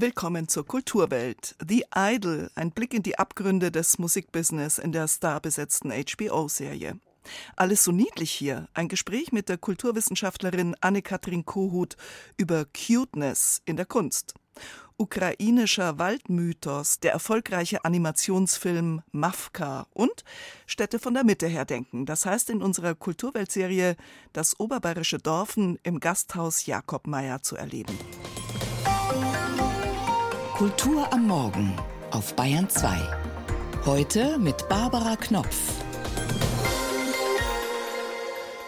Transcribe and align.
Willkommen 0.00 0.48
zur 0.48 0.64
Kulturwelt. 0.64 1.56
The 1.68 1.84
Idol, 1.94 2.50
ein 2.54 2.70
Blick 2.70 2.94
in 2.94 3.02
die 3.02 3.18
Abgründe 3.18 3.70
des 3.70 3.98
Musikbusiness 3.98 4.78
in 4.78 4.92
der 4.92 5.06
starbesetzten 5.06 5.92
HBO-Serie. 5.92 6.98
Alles 7.54 7.84
so 7.84 7.92
niedlich 7.92 8.30
hier. 8.30 8.66
Ein 8.72 8.88
Gespräch 8.88 9.30
mit 9.30 9.50
der 9.50 9.58
Kulturwissenschaftlerin 9.58 10.74
Anne-Kathrin 10.80 11.44
Kohut 11.44 11.98
über 12.38 12.64
Cuteness 12.64 13.60
in 13.66 13.76
der 13.76 13.84
Kunst. 13.84 14.32
Ukrainischer 14.96 15.98
Waldmythos, 15.98 17.00
der 17.00 17.12
erfolgreiche 17.12 17.84
Animationsfilm 17.84 19.02
Mafka 19.12 19.86
und 19.92 20.24
Städte 20.64 20.98
von 20.98 21.12
der 21.12 21.24
Mitte 21.24 21.46
her 21.46 21.66
denken. 21.66 22.06
Das 22.06 22.24
heißt 22.24 22.48
in 22.48 22.62
unserer 22.62 22.94
Kulturweltserie 22.94 23.96
das 24.32 24.58
oberbayerische 24.58 25.18
Dorfen 25.18 25.78
im 25.82 26.00
Gasthaus 26.00 26.64
Jakob 26.64 27.06
Meyer 27.06 27.42
zu 27.42 27.56
erleben. 27.56 27.98
Kultur 30.60 31.10
am 31.10 31.26
Morgen 31.26 31.74
auf 32.10 32.34
Bayern 32.34 32.68
2. 32.68 32.90
Heute 33.86 34.38
mit 34.38 34.68
Barbara 34.68 35.16
Knopf. 35.16 35.56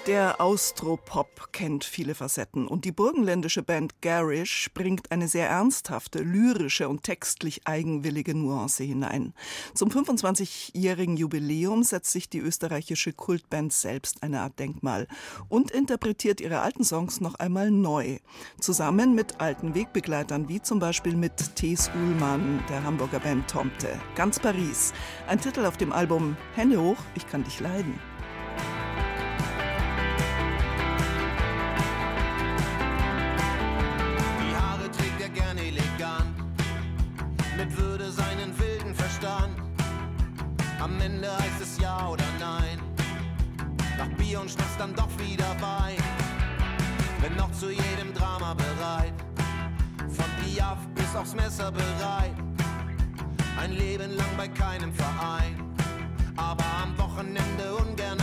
Der 0.08 0.40
Austropop 0.40 1.52
kennt 1.52 1.84
viele 1.84 2.16
Facetten 2.16 2.66
und 2.66 2.84
die 2.84 2.90
burgenländische 2.90 3.62
Band 3.62 4.02
Garish 4.02 4.68
bringt 4.74 5.12
eine 5.12 5.28
sehr 5.28 5.48
ernsthafte, 5.48 6.24
lyrische 6.24 6.88
und 6.88 7.04
textlich 7.04 7.68
eigenwillige 7.68 8.34
Nuance 8.34 8.82
hinein. 8.82 9.32
Zum 9.74 9.90
25-jährigen 9.90 11.16
Jubiläum 11.16 11.84
setzt 11.84 12.10
sich 12.10 12.28
die 12.28 12.40
österreichische 12.40 13.12
Kultband 13.12 13.72
selbst 13.72 14.24
eine 14.24 14.40
Art 14.40 14.58
Denkmal 14.58 15.06
und 15.48 15.70
interpretiert 15.70 16.40
ihre 16.40 16.62
alten 16.62 16.82
Songs 16.82 17.20
noch 17.20 17.36
einmal 17.36 17.70
neu. 17.70 18.18
Zusammen 18.58 19.14
mit 19.14 19.40
alten 19.40 19.76
Wegbegleitern 19.76 20.48
wie 20.48 20.60
zum 20.60 20.80
Beispiel 20.80 21.14
mit 21.14 21.54
T.S. 21.54 21.92
Uhlmann, 21.94 22.60
der 22.68 22.82
Hamburger 22.82 23.20
Band 23.20 23.48
Tomte. 23.48 24.00
Ganz 24.16 24.40
Paris. 24.40 24.92
Ein 25.28 25.40
Titel 25.40 25.64
auf 25.64 25.76
dem 25.76 25.92
Album 25.92 26.36
Hände 26.56 26.82
hoch, 26.82 26.98
ich 27.14 27.28
kann 27.28 27.44
dich 27.44 27.60
leiden. 27.60 28.11
Aufs 51.22 51.34
Messer 51.36 51.70
bereit. 51.70 52.34
Ein 53.56 53.72
Leben 53.72 54.16
lang 54.16 54.36
bei 54.36 54.48
keinem 54.48 54.92
Verein, 54.92 55.54
aber 56.36 56.64
am 56.82 56.98
Wochenende 56.98 57.76
ungern 57.76 58.21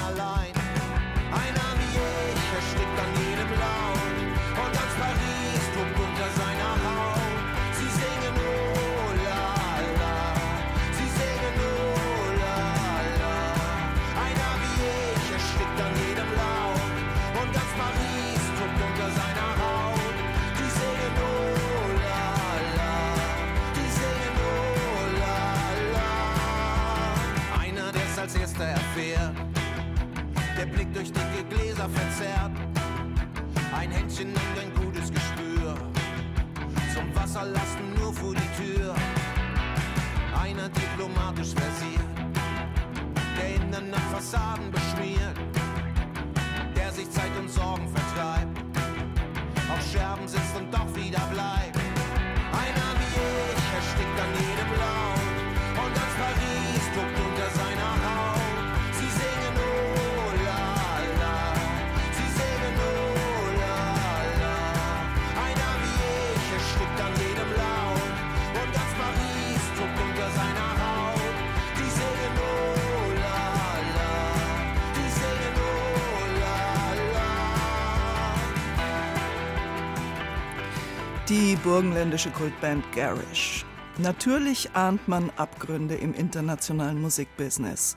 burgenländische 81.69 82.31
Kultband 82.31 82.83
Garish. 82.93 83.63
Natürlich 83.99 84.71
ahnt 84.73 85.07
man 85.07 85.29
Abgründe 85.35 85.93
im 85.93 86.15
internationalen 86.15 86.99
Musikbusiness 86.99 87.95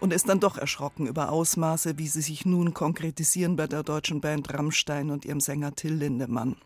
und 0.00 0.14
ist 0.14 0.26
dann 0.30 0.40
doch 0.40 0.56
erschrocken 0.56 1.06
über 1.06 1.30
Ausmaße, 1.30 1.98
wie 1.98 2.06
sie 2.06 2.22
sich 2.22 2.46
nun 2.46 2.72
konkretisieren 2.72 3.56
bei 3.56 3.66
der 3.66 3.82
deutschen 3.82 4.22
Band 4.22 4.54
Rammstein 4.54 5.10
und 5.10 5.26
ihrem 5.26 5.40
Sänger 5.40 5.74
Till 5.74 5.92
Lindemann. 5.92 6.56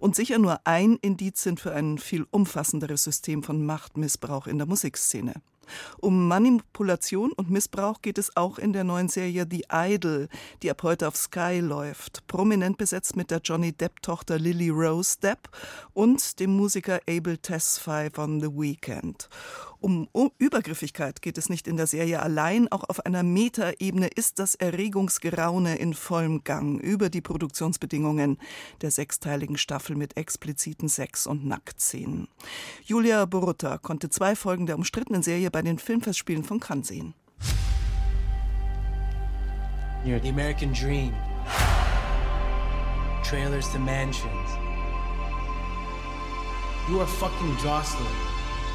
Und 0.00 0.16
sicher 0.16 0.38
nur 0.38 0.58
ein 0.64 0.96
Indiz 1.00 1.44
sind 1.44 1.60
für 1.60 1.72
ein 1.74 1.96
viel 1.96 2.26
umfassenderes 2.32 3.04
System 3.04 3.44
von 3.44 3.64
Machtmissbrauch 3.64 4.48
in 4.48 4.58
der 4.58 4.66
Musikszene. 4.66 5.34
Um 6.00 6.28
Manipulation 6.28 7.32
und 7.32 7.50
Missbrauch 7.50 8.02
geht 8.02 8.18
es 8.18 8.36
auch 8.36 8.58
in 8.58 8.72
der 8.72 8.84
neuen 8.84 9.08
Serie 9.08 9.46
The 9.50 9.64
Idol, 9.72 10.28
die 10.62 10.70
ab 10.70 10.82
heute 10.82 11.08
auf 11.08 11.16
Sky 11.16 11.60
läuft. 11.60 12.26
Prominent 12.26 12.78
besetzt 12.78 13.16
mit 13.16 13.30
der 13.30 13.40
Johnny 13.44 13.72
Depp-Tochter 13.72 14.38
Lily 14.38 14.70
Rose 14.70 15.16
Depp 15.20 15.48
und 15.92 16.40
dem 16.40 16.56
Musiker 16.56 17.00
Abel 17.08 17.38
Tesfaye 17.38 18.10
von 18.10 18.40
The 18.40 18.48
Weeknd. 18.48 19.28
Um 19.82 20.08
Übergriffigkeit 20.36 21.22
geht 21.22 21.38
es 21.38 21.48
nicht 21.48 21.66
in 21.66 21.78
der 21.78 21.86
Serie 21.86 22.20
allein, 22.20 22.70
auch 22.70 22.84
auf 22.90 23.06
einer 23.06 23.22
Metaebene 23.22 24.08
ist 24.08 24.38
das 24.38 24.54
Erregungsgeraune 24.54 25.76
in 25.76 25.94
vollem 25.94 26.44
Gang 26.44 26.78
über 26.78 27.08
die 27.08 27.22
Produktionsbedingungen 27.22 28.36
der 28.82 28.90
sechsteiligen 28.90 29.56
Staffel 29.56 29.96
mit 29.96 30.18
expliziten 30.18 30.90
Sex- 30.90 31.26
und 31.26 31.46
Nacktszenen. 31.46 32.28
Julia 32.84 33.24
Borutta 33.24 33.78
konnte 33.78 34.10
zwei 34.10 34.36
Folgen 34.36 34.66
der 34.66 34.76
umstrittenen 34.76 35.22
Serie 35.22 35.50
bei 35.50 35.59
den 35.62 35.78
Filmfestspielen 35.78 36.44
von 36.44 36.60
Cannes 36.60 36.88
sehen. 36.88 37.14
You're 40.04 40.20
the 40.22 40.30
American 40.30 40.72
dream. 40.72 41.12
Trailers 43.22 43.70
to 43.72 43.78
mansions. 43.78 44.50
You 46.88 47.00
are 47.00 47.06
fucking 47.06 47.56
Jocelyn. 47.62 48.06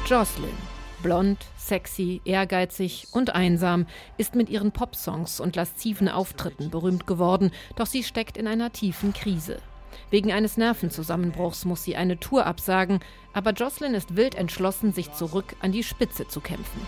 Jocelyn, 0.06 0.56
blond, 1.02 1.38
sexy, 1.58 2.22
ehrgeizig 2.24 3.08
und 3.12 3.34
einsam, 3.34 3.86
ist 4.18 4.36
mit 4.36 4.48
ihren 4.48 4.70
Popsongs 4.70 5.40
und 5.40 5.56
lasziven 5.56 6.08
Auftritten 6.08 6.70
berühmt 6.70 7.06
geworden, 7.06 7.50
doch 7.74 7.86
sie 7.86 8.04
steckt 8.04 8.36
in 8.36 8.46
einer 8.46 8.72
tiefen 8.72 9.12
Krise. 9.12 9.58
Wegen 10.10 10.32
eines 10.32 10.56
Nervenzusammenbruchs 10.56 11.64
muss 11.64 11.84
sie 11.84 11.96
eine 11.96 12.18
Tour 12.18 12.46
absagen, 12.46 13.00
aber 13.32 13.52
Jocelyn 13.52 13.94
ist 13.94 14.16
wild 14.16 14.34
entschlossen, 14.34 14.92
sich 14.92 15.12
zurück 15.12 15.56
an 15.60 15.72
die 15.72 15.82
Spitze 15.82 16.26
zu 16.28 16.40
kämpfen. 16.40 16.80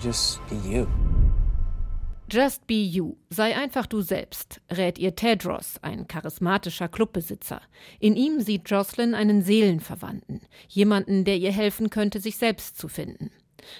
Just 0.00 0.40
be 0.48 0.56
you. 0.68 0.86
Just 2.30 2.66
be 2.66 2.74
you, 2.74 3.16
sei 3.30 3.56
einfach 3.56 3.86
du 3.86 4.00
selbst, 4.00 4.60
rät 4.70 4.98
ihr 4.98 5.14
Tedros, 5.14 5.78
ein 5.82 6.08
charismatischer 6.08 6.88
Clubbesitzer. 6.88 7.60
In 8.00 8.16
ihm 8.16 8.40
sieht 8.40 8.68
Jocelyn 8.68 9.14
einen 9.14 9.42
Seelenverwandten, 9.42 10.40
jemanden, 10.66 11.24
der 11.24 11.36
ihr 11.36 11.52
helfen 11.52 11.88
könnte, 11.88 12.18
sich 12.18 12.36
selbst 12.36 12.78
zu 12.78 12.88
finden. 12.88 13.30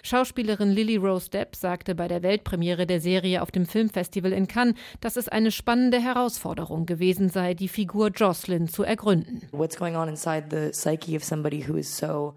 Schauspielerin 0.03 0.71
Lily 0.71 0.97
Rose 0.97 1.31
Depp 1.31 1.57
sagte 1.57 1.95
bei 1.95 2.09
der 2.09 2.23
Weltpremiere 2.23 2.87
der 2.87 3.01
Serie 3.01 3.43
auf 3.43 3.51
dem 3.51 3.67
Filmfestival 3.67 4.33
in 4.33 4.47
Cannes, 4.47 4.75
dass 5.01 5.17
es 5.17 5.29
eine 5.29 5.51
spannende 5.51 6.01
Herausforderung 6.01 6.87
gewesen 6.87 7.29
sei, 7.29 7.55
die 7.55 7.69
Figur 7.69 8.11
Jocelyn 8.11 8.69
zu 8.69 8.83
ergründen. 8.83 9.43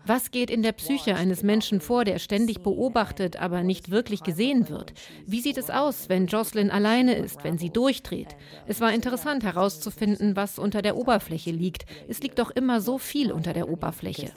Was 0.06 0.32
geht 0.32 0.50
in 0.50 0.64
der 0.64 0.72
Psyche 0.74 1.16
eines 1.16 1.44
Menschen 1.44 1.82
vor, 1.82 2.06
der 2.06 2.20
ständig 2.20 2.62
beobachtet, 2.62 3.38
aber 3.38 3.64
nicht 3.64 3.92
wirklich 3.92 4.24
gesehen 4.24 4.70
wird? 4.70 4.94
Wie 5.26 5.42
sieht 5.42 5.58
es 5.58 5.70
aus, 5.70 6.10
wenn 6.10 6.28
Jocelyn 6.28 6.72
alleine 6.72 7.16
ist, 7.16 7.44
wenn 7.44 7.58
sie 7.58 7.70
durchdreht? 7.70 8.36
Es 8.68 8.82
war 8.82 8.94
interessant 8.94 9.44
herauszufinden, 9.44 10.36
was 10.36 10.60
unter 10.60 10.82
der 10.82 10.98
Oberfläche 10.98 11.52
liegt. 11.52 11.86
Es 12.08 12.22
liegt 12.22 12.40
doch 12.40 12.52
immer 12.52 12.82
so 12.82 12.98
viel 12.98 13.32
unter 13.32 13.54
der 13.54 13.70
Oberfläche. 13.70 14.32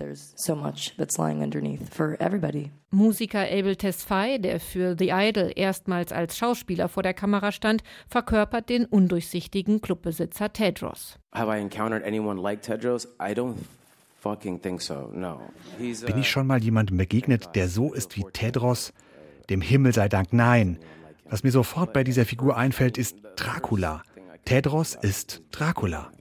Musiker 3.02 3.40
Abel 3.40 3.76
Tesfaye, 3.76 4.38
der 4.38 4.60
für 4.60 4.96
The 4.99 5.10
Idol 5.12 5.52
erstmals 5.54 6.12
als 6.12 6.38
Schauspieler 6.38 6.88
vor 6.88 7.02
der 7.02 7.14
Kamera 7.14 7.52
stand, 7.52 7.82
verkörpert 8.08 8.69
den 8.69 8.84
undurchsichtigen 8.84 9.81
Clubbesitzer 9.81 10.52
Tedros. 10.52 11.19
Have 11.32 11.50
I 11.50 11.60
encountered 11.60 12.04
anyone 12.04 12.40
like 12.40 12.62
Tedros? 12.62 13.06
I 13.20 13.34
don't 13.34 13.56
bin 16.06 16.19
ich 16.19 16.31
schon 16.31 16.46
mal 16.46 16.62
jemandem 16.62 16.96
begegnet, 16.96 17.56
der 17.56 17.69
so 17.69 17.93
ist 17.93 18.16
wie 18.16 18.25
Tedros? 18.32 18.93
Dem 19.50 19.60
Himmel 19.60 19.93
sei 19.93 20.08
Dank, 20.08 20.32
nein. 20.32 20.78
Was 21.28 21.43
mir 21.43 21.50
sofort 21.50 21.93
bei 21.93 22.04
dieser 22.04 22.25
Figur 22.25 22.56
einfällt, 22.56 22.99
ist 22.99 23.16
Dracula. 23.34 24.04
Tedros 24.44 24.94
ist 24.94 25.43
Dracula. 25.50 26.12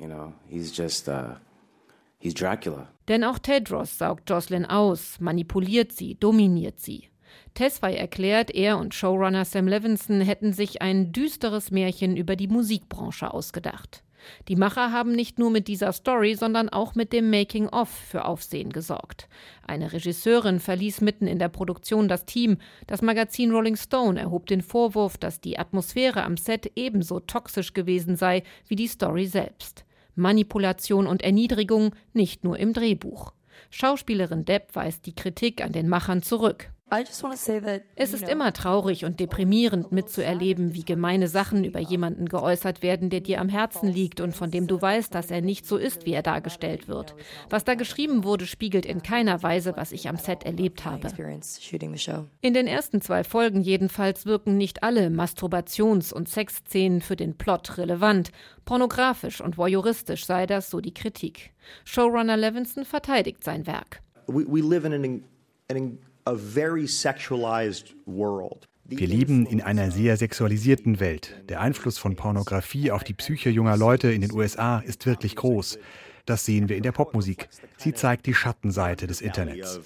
Denn 3.07 3.23
auch 3.23 3.39
Tedros 3.39 3.97
saugt 3.97 4.29
Jocelyn 4.29 4.65
aus, 4.65 5.19
manipuliert 5.19 5.91
sie, 5.91 6.15
dominiert 6.15 6.79
sie. 6.79 7.09
Tesfaye 7.53 7.97
erklärt, 7.97 8.51
er 8.51 8.77
und 8.77 8.93
Showrunner 8.93 9.45
Sam 9.45 9.67
Levinson 9.67 10.21
hätten 10.21 10.53
sich 10.53 10.81
ein 10.81 11.11
düsteres 11.11 11.71
Märchen 11.71 12.15
über 12.15 12.35
die 12.35 12.47
Musikbranche 12.47 13.33
ausgedacht. 13.33 14.03
Die 14.47 14.55
Macher 14.55 14.91
haben 14.91 15.13
nicht 15.13 15.39
nur 15.39 15.49
mit 15.49 15.67
dieser 15.67 15.91
Story, 15.93 16.35
sondern 16.35 16.69
auch 16.69 16.93
mit 16.95 17.11
dem 17.11 17.29
Making-of 17.29 17.89
für 17.89 18.25
Aufsehen 18.25 18.71
gesorgt. 18.71 19.27
Eine 19.65 19.93
Regisseurin 19.93 20.59
verließ 20.59 21.01
mitten 21.01 21.25
in 21.25 21.39
der 21.39 21.49
Produktion 21.49 22.07
das 22.07 22.25
Team. 22.25 22.57
Das 22.87 23.01
Magazin 23.01 23.51
Rolling 23.51 23.75
Stone 23.75 24.19
erhob 24.19 24.45
den 24.45 24.61
Vorwurf, 24.61 25.17
dass 25.17 25.41
die 25.41 25.57
Atmosphäre 25.57 26.23
am 26.23 26.37
Set 26.37 26.71
ebenso 26.75 27.19
toxisch 27.19 27.73
gewesen 27.73 28.15
sei 28.15 28.43
wie 28.67 28.75
die 28.75 28.87
Story 28.87 29.25
selbst. 29.25 29.85
Manipulation 30.15 31.07
und 31.07 31.21
Erniedrigung 31.21 31.95
nicht 32.13 32.43
nur 32.43 32.57
im 32.57 32.73
Drehbuch. 32.73 33.33
Schauspielerin 33.69 34.45
Depp 34.45 34.75
weist 34.75 35.05
die 35.05 35.15
Kritik 35.15 35.63
an 35.63 35.71
den 35.71 35.87
Machern 35.87 36.21
zurück. 36.21 36.71
Es 37.95 38.13
ist 38.13 38.27
immer 38.27 38.51
traurig 38.51 39.05
und 39.05 39.21
deprimierend 39.21 39.93
mitzuerleben, 39.93 40.73
wie 40.73 40.83
gemeine 40.83 41.29
Sachen 41.29 41.63
über 41.63 41.79
jemanden 41.79 42.27
geäußert 42.27 42.81
werden, 42.81 43.09
der 43.09 43.21
dir 43.21 43.39
am 43.39 43.47
Herzen 43.47 43.87
liegt 43.87 44.19
und 44.19 44.35
von 44.35 44.51
dem 44.51 44.67
du 44.67 44.81
weißt, 44.81 45.15
dass 45.15 45.31
er 45.31 45.41
nicht 45.41 45.65
so 45.65 45.77
ist, 45.77 46.05
wie 46.05 46.11
er 46.11 46.21
dargestellt 46.21 46.89
wird. 46.89 47.15
Was 47.49 47.63
da 47.63 47.75
geschrieben 47.75 48.25
wurde, 48.25 48.45
spiegelt 48.45 48.85
in 48.85 49.01
keiner 49.01 49.41
Weise, 49.41 49.73
was 49.77 49.93
ich 49.93 50.09
am 50.09 50.17
Set 50.17 50.43
erlebt 50.43 50.83
habe. 50.83 51.07
In 52.41 52.53
den 52.53 52.67
ersten 52.67 52.99
zwei 52.99 53.23
Folgen 53.23 53.61
jedenfalls 53.61 54.25
wirken 54.25 54.57
nicht 54.57 54.83
alle 54.83 55.07
Masturbations- 55.07 56.13
und 56.13 56.27
Sexszenen 56.27 56.99
für 56.99 57.15
den 57.15 57.37
Plot 57.37 57.77
relevant. 57.77 58.31
Pornografisch 58.65 59.39
und 59.39 59.57
voyeuristisch 59.57 60.25
sei 60.25 60.45
das, 60.45 60.69
so 60.69 60.81
die 60.81 60.93
Kritik. 60.93 61.51
Showrunner 61.85 62.35
Levinson 62.35 62.83
verteidigt 62.83 63.45
sein 63.45 63.65
Werk. 63.65 64.01
We, 64.27 64.45
we 64.45 64.61
wir 68.99 69.07
leben 69.07 69.45
in 69.45 69.61
einer 69.61 69.89
sehr 69.89 70.17
sexualisierten 70.17 70.99
Welt. 70.99 71.41
Der 71.47 71.61
Einfluss 71.61 71.97
von 71.97 72.17
Pornografie 72.17 72.91
auf 72.91 73.05
die 73.05 73.13
Psyche 73.13 73.49
junger 73.49 73.77
Leute 73.77 74.11
in 74.11 74.19
den 74.19 74.33
USA 74.33 74.79
ist 74.79 75.05
wirklich 75.05 75.37
groß. 75.37 75.79
Das 76.25 76.45
sehen 76.45 76.67
wir 76.67 76.75
in 76.75 76.83
der 76.83 76.91
Popmusik. 76.91 77.47
Sie 77.77 77.93
zeigt 77.93 78.25
die 78.25 78.33
Schattenseite 78.33 79.07
des 79.07 79.21
Internets. 79.21 79.79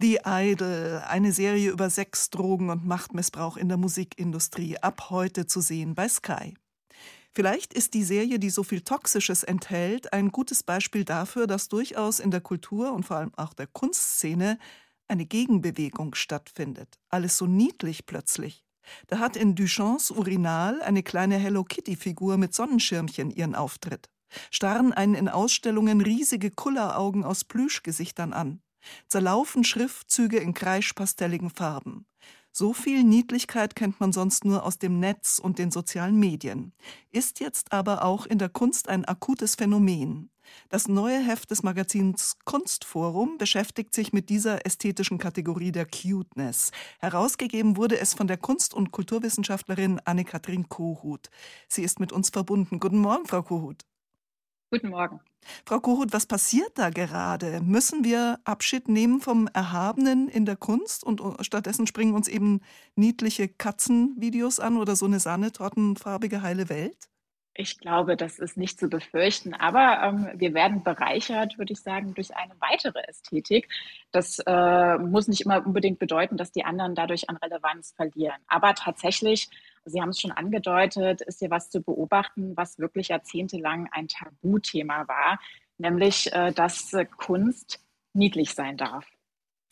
The 0.00 0.20
Idol, 0.24 1.02
eine 1.06 1.32
Serie 1.32 1.70
über 1.70 1.90
Sex, 1.90 2.30
Drogen 2.30 2.70
und 2.70 2.86
Machtmissbrauch 2.86 3.56
in 3.56 3.68
der 3.68 3.76
Musikindustrie, 3.76 4.78
ab 4.78 5.10
heute 5.10 5.46
zu 5.46 5.60
sehen 5.60 5.94
bei 5.94 6.08
Sky. 6.08 6.54
Vielleicht 7.34 7.72
ist 7.72 7.94
die 7.94 8.04
Serie, 8.04 8.38
die 8.38 8.50
so 8.50 8.62
viel 8.62 8.82
Toxisches 8.82 9.42
enthält, 9.42 10.12
ein 10.12 10.32
gutes 10.32 10.62
Beispiel 10.62 11.04
dafür, 11.04 11.46
dass 11.46 11.68
durchaus 11.68 12.20
in 12.20 12.30
der 12.30 12.42
Kultur 12.42 12.92
und 12.92 13.04
vor 13.06 13.16
allem 13.16 13.32
auch 13.36 13.54
der 13.54 13.66
Kunstszene 13.66 14.58
eine 15.08 15.24
Gegenbewegung 15.24 16.14
stattfindet. 16.14 16.98
Alles 17.08 17.38
so 17.38 17.46
niedlich 17.46 18.04
plötzlich. 18.04 18.64
Da 19.06 19.18
hat 19.18 19.36
in 19.36 19.54
Duchamps 19.54 20.10
Urinal 20.10 20.82
eine 20.82 21.02
kleine 21.02 21.36
Hello 21.36 21.64
Kitty-Figur 21.64 22.36
mit 22.36 22.54
Sonnenschirmchen 22.54 23.30
ihren 23.30 23.54
Auftritt. 23.54 24.10
Starren 24.50 24.92
einen 24.92 25.14
in 25.14 25.28
Ausstellungen 25.28 26.00
riesige 26.00 26.50
Kulleraugen 26.50 27.24
aus 27.24 27.44
Plüschgesichtern 27.44 28.32
an. 28.32 28.60
Zerlaufen 29.08 29.64
Schriftzüge 29.64 30.38
in 30.38 30.54
kreischpastelligen 30.54 31.50
Farben. 31.50 32.06
So 32.54 32.74
viel 32.74 33.02
Niedlichkeit 33.02 33.74
kennt 33.74 33.98
man 33.98 34.12
sonst 34.12 34.44
nur 34.44 34.64
aus 34.64 34.78
dem 34.78 35.00
Netz 35.00 35.38
und 35.38 35.58
den 35.58 35.70
sozialen 35.70 36.18
Medien, 36.18 36.74
ist 37.10 37.40
jetzt 37.40 37.72
aber 37.72 38.04
auch 38.04 38.26
in 38.26 38.38
der 38.38 38.50
Kunst 38.50 38.90
ein 38.90 39.06
akutes 39.06 39.54
Phänomen. 39.54 40.30
Das 40.68 40.86
neue 40.86 41.18
Heft 41.18 41.50
des 41.50 41.62
Magazins 41.62 42.36
Kunstforum 42.44 43.38
beschäftigt 43.38 43.94
sich 43.94 44.12
mit 44.12 44.28
dieser 44.28 44.66
ästhetischen 44.66 45.16
Kategorie 45.16 45.72
der 45.72 45.86
Cuteness. 45.86 46.72
Herausgegeben 46.98 47.78
wurde 47.78 47.98
es 47.98 48.12
von 48.12 48.26
der 48.26 48.36
Kunst- 48.36 48.74
und 48.74 48.92
Kulturwissenschaftlerin 48.92 50.00
Anne-Kathrin 50.04 50.68
Kohut. 50.68 51.30
Sie 51.68 51.82
ist 51.82 52.00
mit 52.00 52.12
uns 52.12 52.28
verbunden. 52.28 52.80
Guten 52.80 52.98
Morgen, 52.98 53.24
Frau 53.24 53.42
Kohut. 53.42 53.82
Guten 54.70 54.90
Morgen. 54.90 55.20
Frau 55.64 55.80
Kohut, 55.80 56.12
was 56.12 56.26
passiert 56.26 56.72
da 56.76 56.90
gerade? 56.90 57.60
Müssen 57.60 58.04
wir 58.04 58.38
Abschied 58.44 58.88
nehmen 58.88 59.20
vom 59.20 59.48
Erhabenen 59.52 60.28
in 60.28 60.46
der 60.46 60.56
Kunst 60.56 61.04
und 61.04 61.22
stattdessen 61.40 61.86
springen 61.86 62.14
uns 62.14 62.28
eben 62.28 62.60
niedliche 62.96 63.48
Katzenvideos 63.48 64.60
an 64.60 64.76
oder 64.76 64.96
so 64.96 65.06
eine 65.06 65.20
sahnetortenfarbige 65.20 66.42
heile 66.42 66.68
Welt? 66.68 67.08
Ich 67.54 67.78
glaube, 67.78 68.16
das 68.16 68.38
ist 68.38 68.56
nicht 68.56 68.78
zu 68.78 68.88
befürchten, 68.88 69.52
aber 69.52 70.02
ähm, 70.02 70.30
wir 70.40 70.54
werden 70.54 70.82
bereichert, 70.82 71.58
würde 71.58 71.74
ich 71.74 71.80
sagen, 71.80 72.14
durch 72.14 72.34
eine 72.34 72.54
weitere 72.60 73.00
Ästhetik. 73.06 73.68
Das 74.10 74.38
äh, 74.46 74.96
muss 74.96 75.28
nicht 75.28 75.42
immer 75.42 75.64
unbedingt 75.66 75.98
bedeuten, 75.98 76.38
dass 76.38 76.52
die 76.52 76.64
anderen 76.64 76.94
dadurch 76.94 77.28
an 77.28 77.36
Relevanz 77.36 77.92
verlieren. 77.94 78.40
Aber 78.46 78.74
tatsächlich 78.74 79.50
Sie 79.84 80.00
haben 80.00 80.10
es 80.10 80.20
schon 80.20 80.32
angedeutet, 80.32 81.22
ist 81.22 81.40
hier 81.40 81.50
was 81.50 81.70
zu 81.70 81.80
beobachten, 81.82 82.56
was 82.56 82.78
wirklich 82.78 83.08
jahrzehntelang 83.08 83.88
ein 83.92 84.08
Tabuthema 84.08 85.08
war, 85.08 85.40
nämlich, 85.78 86.32
äh, 86.32 86.52
dass 86.52 86.92
Kunst 87.16 87.80
niedlich 88.12 88.54
sein 88.54 88.76
darf. 88.76 89.06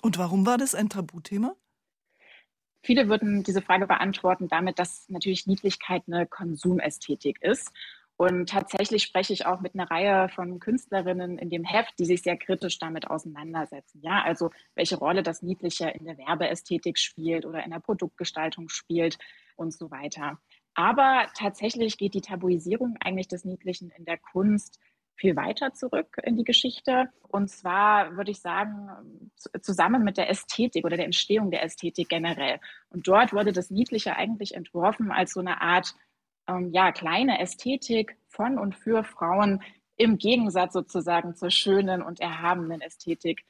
Und 0.03 0.19
warum 0.19 0.47
war 0.47 0.59
das 0.59 0.75
ein 0.75 0.89
Tabuthema? 0.89 1.55
Viele 2.83 3.09
würden 3.09 3.43
diese 3.43 3.61
Frage 3.61 3.87
beantworten 3.87 4.49
damit, 4.49 4.79
dass 4.79 5.09
natürlich 5.09 5.47
Niedlichkeit 5.47 6.03
eine 6.07 6.27
Konsumästhetik 6.27 7.43
ist. 7.43 7.71
Und 8.17 8.51
tatsächlich 8.51 9.03
spreche 9.03 9.33
ich 9.33 9.47
auch 9.47 9.61
mit 9.61 9.75
einer 9.75 9.91
Reihe 9.91 10.29
von 10.29 10.61
Künstlerinnen 10.61 11.39
in 11.39 11.49
dem 11.49 11.65
Heft, 11.65 11.99
die 11.99 12.05
sich 12.05 12.21
sehr 12.21 12.37
kritisch 12.37 12.79
damit 12.79 13.09
auseinandersetzen. 13.09 14.01
Ja, 14.03 14.23
also 14.23 14.51
welche 14.75 14.99
Rolle 14.99 15.23
das 15.23 15.41
Niedliche 15.41 15.89
in 15.89 16.05
der 16.05 16.19
Werbeästhetik 16.19 16.99
spielt 16.99 17.47
oder 17.47 17.65
in 17.65 17.71
der 17.71 17.81
Produktgestaltung 17.81 18.69
spielt 18.69 19.19
und 19.61 19.73
so 19.73 19.91
weiter. 19.91 20.39
Aber 20.75 21.27
tatsächlich 21.37 21.99
geht 21.99 22.15
die 22.15 22.21
Tabuisierung 22.21 22.97
eigentlich 23.01 23.29
des 23.29 23.45
Niedlichen 23.45 23.91
in 23.91 24.05
der 24.05 24.19
Kunst 24.19 24.81
viel 25.15 25.37
weiter 25.37 25.75
zurück 25.75 26.17
in 26.23 26.37
die 26.37 26.45
Geschichte. 26.45 27.11
Und 27.29 27.51
zwar 27.51 28.17
würde 28.17 28.31
ich 28.31 28.41
sagen, 28.41 29.31
zusammen 29.61 30.03
mit 30.03 30.17
der 30.17 30.31
Ästhetik 30.31 30.85
oder 30.85 30.97
der 30.97 31.05
Entstehung 31.05 31.51
der 31.51 31.63
Ästhetik 31.63 32.09
generell. 32.09 32.59
Und 32.89 33.07
dort 33.07 33.33
wurde 33.33 33.53
das 33.53 33.71
Niedliche 33.71 34.17
eigentlich 34.17 34.55
entworfen 34.55 35.13
als 35.13 35.33
so 35.35 35.41
eine 35.41 35.61
Art, 35.61 35.95
ähm, 36.49 36.71
ja, 36.73 36.91
kleine 36.91 37.39
Ästhetik 37.39 38.17
von 38.29 38.59
und 38.59 38.75
für 38.75 39.05
Frauen 39.05 39.63
im 39.97 40.17
Gegensatz 40.17 40.73
sozusagen 40.73 41.35
zur 41.37 41.51
schönen 41.51 42.01
und 42.01 42.21
erhabenen 42.21 42.81
Ästhetik 42.81 43.45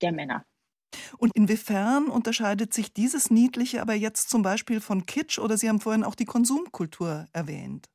der 0.00 0.12
Männer. 0.12 0.46
Und 1.18 1.32
inwiefern 1.34 2.08
unterscheidet 2.08 2.72
sich 2.72 2.92
dieses 2.92 3.30
Niedliche 3.30 3.80
aber 3.80 3.94
jetzt 3.94 4.30
zum 4.30 4.42
Beispiel 4.42 4.80
von 4.80 5.06
Kitsch 5.06 5.38
oder 5.38 5.56
Sie 5.56 5.68
haben 5.68 5.80
vorhin 5.80 6.04
auch 6.04 6.14
die 6.14 6.24
Konsumkultur 6.24 7.26
erwähnt? 7.32 7.88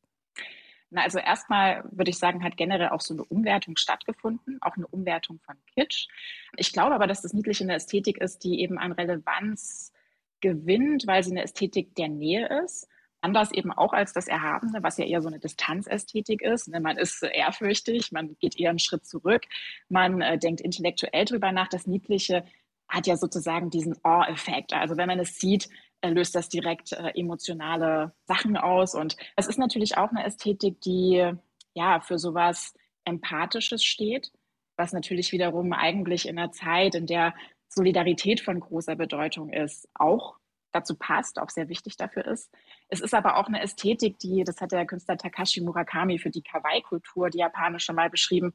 Na, 0.89 1.01
also 1.03 1.19
erstmal 1.19 1.83
würde 1.91 2.11
ich 2.11 2.17
sagen, 2.17 2.43
hat 2.43 2.55
generell 2.55 2.89
auch 2.89 3.01
so 3.01 3.13
eine 3.13 3.25
Umwertung 3.25 3.75
stattgefunden, 3.75 4.57
auch 4.61 4.77
eine 4.77 4.87
Umwertung 4.87 5.39
von 5.45 5.55
Kitsch. 5.73 6.07
Ich 6.55 6.71
glaube 6.71 6.95
aber, 6.95 7.07
dass 7.07 7.21
das 7.21 7.33
Niedliche 7.33 7.65
eine 7.65 7.75
Ästhetik 7.75 8.19
ist, 8.19 8.43
die 8.43 8.61
eben 8.61 8.77
an 8.77 8.93
Relevanz 8.93 9.91
gewinnt, 10.39 11.05
weil 11.05 11.23
sie 11.23 11.31
eine 11.31 11.43
Ästhetik 11.43 11.95
der 11.95 12.09
Nähe 12.09 12.47
ist. 12.63 12.87
anders 13.19 13.51
eben 13.51 13.71
auch 13.71 13.93
als 13.93 14.13
das 14.13 14.27
Erhabene, 14.27 14.83
was 14.83 14.97
ja 14.97 15.05
eher 15.05 15.21
so 15.21 15.27
eine 15.27 15.39
Distanzästhetik 15.39 16.41
ist. 16.43 16.67
Ne? 16.67 16.79
Man 16.79 16.97
ist 16.97 17.23
ehrfürchtig, 17.23 18.11
man 18.11 18.37
geht 18.39 18.59
eher 18.59 18.69
einen 18.69 18.79
Schritt 18.79 19.05
zurück, 19.07 19.43
man 19.89 20.21
äh, 20.21 20.37
denkt 20.37 20.61
intellektuell 20.61 21.25
drüber 21.25 21.51
nach. 21.51 21.67
Das 21.67 21.87
Niedliche 21.87 22.45
hat 22.87 23.07
ja 23.07 23.17
sozusagen 23.17 23.69
diesen 23.69 23.95
Awe-Effekt. 24.03 24.73
Also 24.73 24.97
wenn 24.97 25.07
man 25.07 25.19
es 25.19 25.37
sieht, 25.37 25.69
äh, 26.01 26.09
löst 26.09 26.35
das 26.35 26.49
direkt 26.49 26.93
äh, 26.93 27.11
emotionale 27.15 28.13
Sachen 28.25 28.57
aus. 28.57 28.95
Und 28.95 29.15
es 29.35 29.47
ist 29.47 29.59
natürlich 29.59 29.97
auch 29.97 30.09
eine 30.09 30.25
Ästhetik, 30.25 30.81
die 30.81 31.31
ja 31.73 31.99
für 31.99 32.19
sowas 32.19 32.73
Empathisches 33.05 33.83
steht, 33.83 34.31
was 34.75 34.93
natürlich 34.93 35.31
wiederum 35.31 35.73
eigentlich 35.73 36.27
in 36.27 36.37
einer 36.37 36.51
Zeit, 36.51 36.95
in 36.95 37.07
der 37.07 37.33
Solidarität 37.69 38.41
von 38.41 38.59
großer 38.59 38.95
Bedeutung 38.95 39.51
ist, 39.51 39.87
auch 39.93 40.37
dazu 40.71 40.95
passt, 40.95 41.39
auch 41.39 41.49
sehr 41.49 41.69
wichtig 41.69 41.97
dafür 41.97 42.25
ist. 42.25 42.53
Es 42.89 42.99
ist 42.99 43.13
aber 43.13 43.37
auch 43.37 43.47
eine 43.47 43.61
Ästhetik, 43.61 44.19
die, 44.19 44.43
das 44.43 44.61
hat 44.61 44.71
der 44.71 44.85
Künstler 44.85 45.17
Takashi 45.17 45.61
Murakami 45.61 46.19
für 46.19 46.29
die 46.29 46.41
Kawaii-Kultur, 46.41 47.29
die 47.29 47.39
japanische, 47.39 47.93
mal 47.93 48.09
beschrieben, 48.09 48.53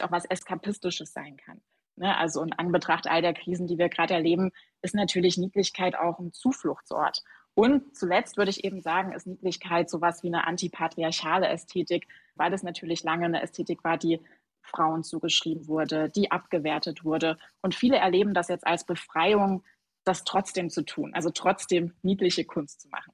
auch 0.00 0.10
was 0.10 0.24
Eskapistisches 0.24 1.12
sein 1.12 1.36
kann. 1.36 1.60
Ne? 2.02 2.18
Also 2.18 2.42
in 2.42 2.52
Anbetracht 2.52 3.06
all 3.06 3.22
der 3.22 3.32
Krisen, 3.32 3.68
die 3.68 3.78
wir 3.78 3.88
gerade 3.88 4.14
erleben, 4.14 4.50
ist 4.82 4.94
natürlich 4.94 5.38
Niedlichkeit 5.38 5.94
auch 5.94 6.18
ein 6.18 6.32
Zufluchtsort. 6.32 7.22
Und 7.54 7.96
zuletzt 7.96 8.36
würde 8.36 8.50
ich 8.50 8.64
eben 8.64 8.80
sagen, 8.80 9.12
ist 9.12 9.26
Niedlichkeit 9.26 9.88
sowas 9.88 10.24
wie 10.24 10.26
eine 10.26 10.46
antipatriarchale 10.46 11.46
Ästhetik, 11.46 12.08
weil 12.34 12.50
das 12.50 12.64
natürlich 12.64 13.04
lange 13.04 13.26
eine 13.26 13.40
Ästhetik 13.40 13.84
war, 13.84 13.98
die 13.98 14.20
Frauen 14.62 15.04
zugeschrieben 15.04 15.68
wurde, 15.68 16.08
die 16.08 16.32
abgewertet 16.32 17.04
wurde. 17.04 17.38
Und 17.60 17.76
viele 17.76 17.98
erleben 17.98 18.34
das 18.34 18.48
jetzt 18.48 18.66
als 18.66 18.84
Befreiung, 18.84 19.62
das 20.04 20.24
trotzdem 20.24 20.70
zu 20.70 20.82
tun, 20.82 21.14
also 21.14 21.30
trotzdem 21.30 21.92
niedliche 22.02 22.44
Kunst 22.44 22.80
zu 22.80 22.88
machen. 22.88 23.12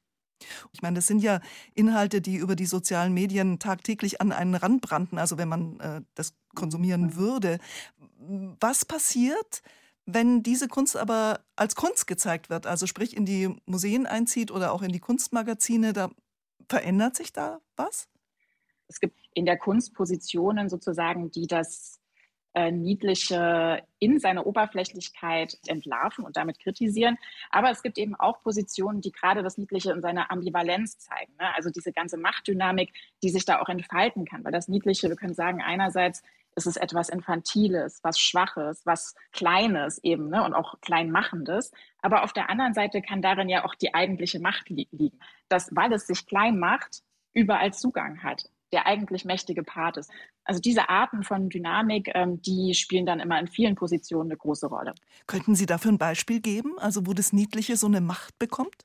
Ich 0.72 0.82
meine, 0.82 0.94
das 0.94 1.06
sind 1.06 1.20
ja 1.22 1.40
Inhalte, 1.74 2.20
die 2.20 2.36
über 2.36 2.54
die 2.54 2.66
sozialen 2.66 3.12
Medien 3.12 3.58
tagtäglich 3.58 4.20
an 4.20 4.32
einen 4.32 4.54
Rand 4.54 4.82
brannten, 4.82 5.18
also 5.18 5.36
wenn 5.36 5.48
man 5.48 5.80
äh, 5.80 6.00
das 6.14 6.34
konsumieren 6.54 7.16
würde. 7.16 7.58
Was 8.18 8.84
passiert, 8.84 9.62
wenn 10.04 10.42
diese 10.42 10.68
Kunst 10.68 10.96
aber 10.96 11.40
als 11.54 11.76
Kunst 11.76 12.06
gezeigt 12.06 12.50
wird, 12.50 12.66
also 12.66 12.86
sprich 12.86 13.16
in 13.16 13.26
die 13.26 13.54
Museen 13.66 14.06
einzieht 14.06 14.50
oder 14.50 14.72
auch 14.72 14.82
in 14.82 14.90
die 14.90 15.00
Kunstmagazine, 15.00 15.92
da 15.92 16.10
verändert 16.68 17.16
sich 17.16 17.32
da 17.32 17.60
was? 17.76 18.08
Es 18.88 19.00
gibt 19.00 19.18
in 19.34 19.44
der 19.44 19.58
Kunst 19.58 19.94
Positionen 19.94 20.68
sozusagen, 20.68 21.30
die 21.30 21.46
das 21.46 22.00
äh, 22.54 22.72
Niedliche 22.72 23.82
in 23.98 24.18
seiner 24.18 24.46
Oberflächlichkeit 24.46 25.58
entlarven 25.66 26.24
und 26.24 26.36
damit 26.36 26.58
kritisieren. 26.58 27.18
Aber 27.50 27.70
es 27.70 27.82
gibt 27.82 27.98
eben 27.98 28.14
auch 28.14 28.42
Positionen, 28.42 29.00
die 29.00 29.12
gerade 29.12 29.42
das 29.42 29.58
Niedliche 29.58 29.92
in 29.92 30.00
seiner 30.00 30.30
Ambivalenz 30.30 30.98
zeigen. 30.98 31.32
Ne? 31.38 31.54
Also 31.54 31.70
diese 31.70 31.92
ganze 31.92 32.16
Machtdynamik, 32.16 32.92
die 33.22 33.28
sich 33.28 33.44
da 33.44 33.60
auch 33.60 33.68
entfalten 33.68 34.24
kann. 34.24 34.44
Weil 34.44 34.52
das 34.52 34.68
Niedliche, 34.68 35.08
wir 35.08 35.16
können 35.16 35.34
sagen, 35.34 35.60
einerseits 35.62 36.22
ist 36.58 36.66
es 36.66 36.76
etwas 36.76 37.08
Infantiles, 37.08 38.00
was 38.02 38.18
Schwaches, 38.18 38.84
was 38.84 39.14
Kleines 39.32 39.98
eben 40.04 40.28
ne? 40.28 40.44
und 40.44 40.52
auch 40.52 40.74
Kleinmachendes. 40.82 41.72
Aber 42.02 42.24
auf 42.24 42.34
der 42.34 42.50
anderen 42.50 42.74
Seite 42.74 43.00
kann 43.00 43.22
darin 43.22 43.48
ja 43.48 43.64
auch 43.64 43.74
die 43.74 43.94
eigentliche 43.94 44.40
Macht 44.40 44.68
li 44.68 44.86
liegen. 44.90 45.18
Dass, 45.48 45.74
weil 45.74 45.92
es 45.92 46.06
sich 46.06 46.26
klein 46.26 46.58
macht, 46.58 47.02
überall 47.32 47.72
Zugang 47.72 48.22
hat 48.22 48.50
der 48.72 48.86
eigentlich 48.86 49.24
mächtige 49.24 49.62
Part 49.62 49.96
ist. 49.96 50.10
Also 50.44 50.60
diese 50.60 50.88
Arten 50.88 51.22
von 51.22 51.48
Dynamik, 51.48 52.10
ähm, 52.14 52.40
die 52.42 52.74
spielen 52.74 53.06
dann 53.06 53.20
immer 53.20 53.38
in 53.40 53.46
vielen 53.46 53.74
Positionen 53.74 54.30
eine 54.30 54.36
große 54.36 54.66
Rolle. 54.66 54.94
Könnten 55.26 55.54
Sie 55.54 55.66
dafür 55.66 55.92
ein 55.92 55.98
Beispiel 55.98 56.40
geben, 56.40 56.78
also 56.78 57.06
wo 57.06 57.14
das 57.14 57.32
Niedliche 57.32 57.76
so 57.76 57.86
eine 57.86 58.00
Macht 58.00 58.38
bekommt? 58.38 58.84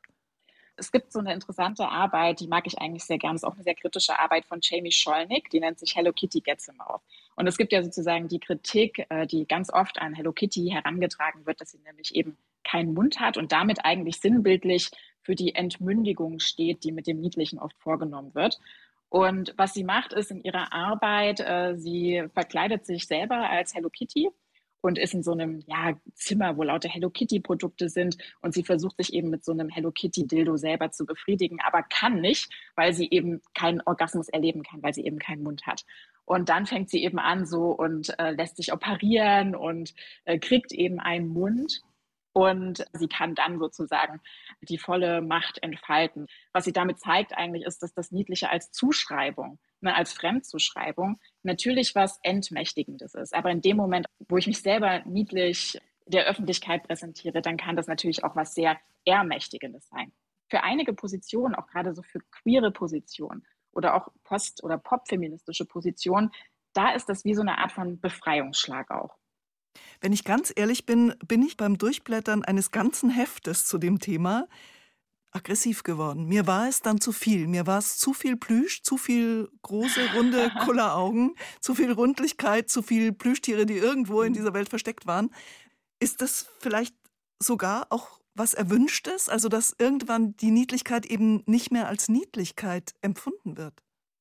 Es 0.76 0.92
gibt 0.92 1.12
so 1.12 1.20
eine 1.20 1.34
interessante 1.34 1.88
Arbeit, 1.88 2.40
die 2.40 2.48
mag 2.48 2.66
ich 2.66 2.80
eigentlich 2.80 3.04
sehr 3.04 3.20
gerne. 3.20 3.36
Es 3.36 3.44
ist 3.44 3.48
auch 3.48 3.54
eine 3.54 3.64
sehr 3.64 3.76
kritische 3.76 4.20
Arbeit 4.20 4.46
von 4.46 4.60
Jamie 4.62 4.92
Scholnick, 4.92 5.50
die 5.52 5.60
nennt 5.60 5.78
sich 5.78 5.96
Hello 5.96 6.12
Kitty 6.12 6.42
Gets 6.42 6.66
Him 6.66 6.80
Off. 6.80 7.02
Und 7.36 7.48
es 7.48 7.58
gibt 7.58 7.72
ja 7.72 7.84
sozusagen 7.84 8.28
die 8.28 8.40
Kritik, 8.40 9.06
äh, 9.10 9.28
die 9.28 9.46
ganz 9.46 9.72
oft 9.72 10.02
an 10.02 10.14
Hello 10.14 10.32
Kitty 10.32 10.70
herangetragen 10.70 11.46
wird, 11.46 11.62
dass 11.62 11.72
sie 11.72 11.80
nämlich 11.80 12.16
eben 12.16 12.38
keinen 12.64 12.94
Mund 12.94 13.20
hat 13.20 13.38
und 13.38 13.52
damit 13.52 13.86
eigentlich 13.86 14.20
sinnbildlich 14.20 14.90
für 15.22 15.36
die 15.36 15.54
Entmündigung 15.54 16.40
steht, 16.40 16.84
die 16.84 16.92
mit 16.92 17.08
dem 17.08 17.20
Niedlichen 17.20 17.60
oft 17.60 17.78
vorgenommen 17.80 18.34
wird. 18.34 18.60
Und 19.10 19.54
was 19.58 19.74
sie 19.74 19.84
macht, 19.84 20.12
ist 20.12 20.32
in 20.32 20.42
ihrer 20.42 20.74
Arbeit, 20.74 21.40
äh, 21.40 21.76
sie 21.78 22.24
verkleidet 22.34 22.86
sich 22.86 23.06
selber 23.06 23.48
als 23.50 23.76
Hello 23.76 23.90
Kitty 23.90 24.32
und 24.84 25.00
ist 25.00 25.14
in 25.14 25.24
so 25.24 25.32
einem 25.32 25.64
ja, 25.66 25.94
Zimmer, 26.14 26.58
wo 26.58 26.64
lauter 26.64 26.90
Hello 26.90 27.10
Kitty 27.10 27.40
Produkte 27.40 27.88
sind 27.88 28.18
und 28.42 28.54
sie 28.54 28.64
versucht 28.64 28.98
sich 28.98 29.14
eben 29.14 29.30
mit 29.30 29.46
so 29.46 29.54
einem 29.54 29.70
Hello 29.70 29.92
Kitty 29.92 30.28
Dildo 30.28 30.58
selber 30.58 30.92
zu 30.92 31.06
befriedigen, 31.06 31.60
aber 31.66 31.84
kann 31.84 32.20
nicht, 32.20 32.52
weil 32.76 32.94
sie 32.94 33.10
eben 33.10 33.42
keinen 33.56 33.82
Orgasmus 33.86 34.28
erleben 34.28 34.62
kann, 34.62 34.84
weil 34.84 34.94
sie 34.94 35.06
eben 35.06 35.20
keinen 35.20 35.42
Mund 35.42 35.66
hat. 35.66 35.86
Und 36.26 36.50
dann 36.50 36.66
fängt 36.66 36.90
sie 36.90 37.02
eben 37.02 37.18
an 37.18 37.46
so 37.46 37.72
und 37.72 38.18
äh, 38.20 38.32
lässt 38.32 38.58
sich 38.58 38.74
operieren 38.74 39.56
und 39.56 39.94
äh, 40.26 40.38
kriegt 40.38 40.74
eben 40.74 41.00
einen 41.00 41.30
Mund 41.30 41.82
und 42.34 42.84
sie 42.92 43.08
kann 43.08 43.36
dann 43.36 43.60
sozusagen 43.60 44.20
die 44.62 44.78
volle 44.78 45.22
Macht 45.22 45.64
entfalten. 45.64 46.28
Was 46.52 46.66
sie 46.66 46.74
damit 46.74 47.00
zeigt 47.00 47.38
eigentlich 47.38 47.64
ist, 47.64 47.82
dass 47.84 47.94
das 47.94 48.12
Niedliche 48.12 48.50
als 48.50 48.72
Zuschreibung, 48.72 49.60
ne, 49.80 49.96
als 49.96 50.12
Fremdzuschreibung 50.12 51.22
natürlich 51.44 51.96
was 51.96 52.20
Entmächtigendes 52.24 53.16
ist. 53.16 53.34
Aber 53.34 53.52
in 53.52 53.62
dem 53.62 53.78
Moment, 53.78 54.08
wo 54.28 54.38
ich 54.38 54.48
mich 54.48 54.62
selber 54.62 55.04
niedlich 55.06 55.80
der 56.06 56.26
Öffentlichkeit 56.26 56.84
präsentiere, 56.84 57.42
dann 57.42 57.58
kann 57.58 57.76
das 57.76 57.88
natürlich 57.88 58.24
auch 58.24 58.36
was 58.36 58.54
sehr 58.54 58.78
Ermächtigendes 59.06 59.88
sein. 59.88 60.12
Für 60.50 60.64
einige 60.64 60.94
Positionen, 60.94 61.56
auch 61.56 61.68
gerade 61.68 61.94
so 61.94 62.02
für 62.02 62.20
queere 62.32 62.72
Positionen 62.72 63.46
oder 63.72 63.96
auch 63.96 64.10
post- 64.24 64.64
oder 64.64 64.78
popfeministische 64.78 65.66
Positionen, 65.66 66.32
da 66.74 66.94
ist 66.94 67.10
das 67.10 67.26
wie 67.26 67.34
so 67.34 67.42
eine 67.42 67.58
Art 67.58 67.72
von 67.72 68.00
Befreiungsschlag 68.00 68.92
auch. 68.92 69.18
Wenn 70.02 70.14
ich 70.14 70.24
ganz 70.24 70.54
ehrlich 70.56 70.86
bin, 70.86 71.16
bin 71.26 71.42
ich 71.42 71.58
beim 71.58 71.78
Durchblättern 71.78 72.44
eines 72.44 72.72
ganzen 72.72 73.10
Heftes 73.10 73.66
zu 73.66 73.78
dem 73.78 74.00
Thema 74.00 74.48
aggressiv 75.34 75.84
geworden. 75.84 76.28
Mir 76.28 76.48
war 76.48 76.68
es 76.68 76.82
dann 76.82 77.02
zu 77.02 77.12
viel. 77.12 77.48
Mir 77.48 77.68
war 77.68 77.80
es 77.80 77.98
zu 77.98 78.14
viel 78.14 78.38
Plüsch, 78.38 78.84
zu 78.84 78.98
viel 78.98 79.50
große, 79.62 80.14
runde 80.16 80.52
Kulleraugen, 80.64 81.36
zu 81.60 81.76
viel 81.76 81.92
Rundlichkeit, 81.92 82.70
zu 82.70 82.82
viel 82.82 83.12
Plüschtiere, 83.12 83.66
die 83.66 83.78
irgendwo 83.78 84.22
in 84.22 84.34
dieser 84.34 84.54
Welt 84.54 84.70
versteckt 84.70 85.08
waren. 85.08 85.32
Ist 86.00 86.22
das 86.22 86.48
vielleicht 86.60 86.96
sogar 87.40 87.88
auch 87.90 88.20
was 88.36 88.54
Erwünschtes? 88.54 89.30
Also, 89.30 89.50
dass 89.50 89.76
irgendwann 89.78 90.36
die 90.38 90.52
Niedlichkeit 90.52 91.06
eben 91.06 91.44
nicht 91.46 91.72
mehr 91.72 91.88
als 91.88 92.10
Niedlichkeit 92.10 92.94
empfunden 93.02 93.58
wird? 93.58 93.74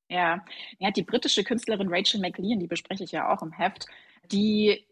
Ja, 0.09 0.45
ja 0.79 0.91
die 0.91 1.03
britische 1.03 1.45
Künstlerin 1.45 1.89
Rachel 1.89 2.21
McLean, 2.21 2.61
die 2.61 2.67
bespreche 2.67 3.05
ich 3.05 3.13
ja 3.13 3.33
auch 3.33 3.43
im 3.43 3.53
Heft, 3.53 3.87
die 4.31 4.87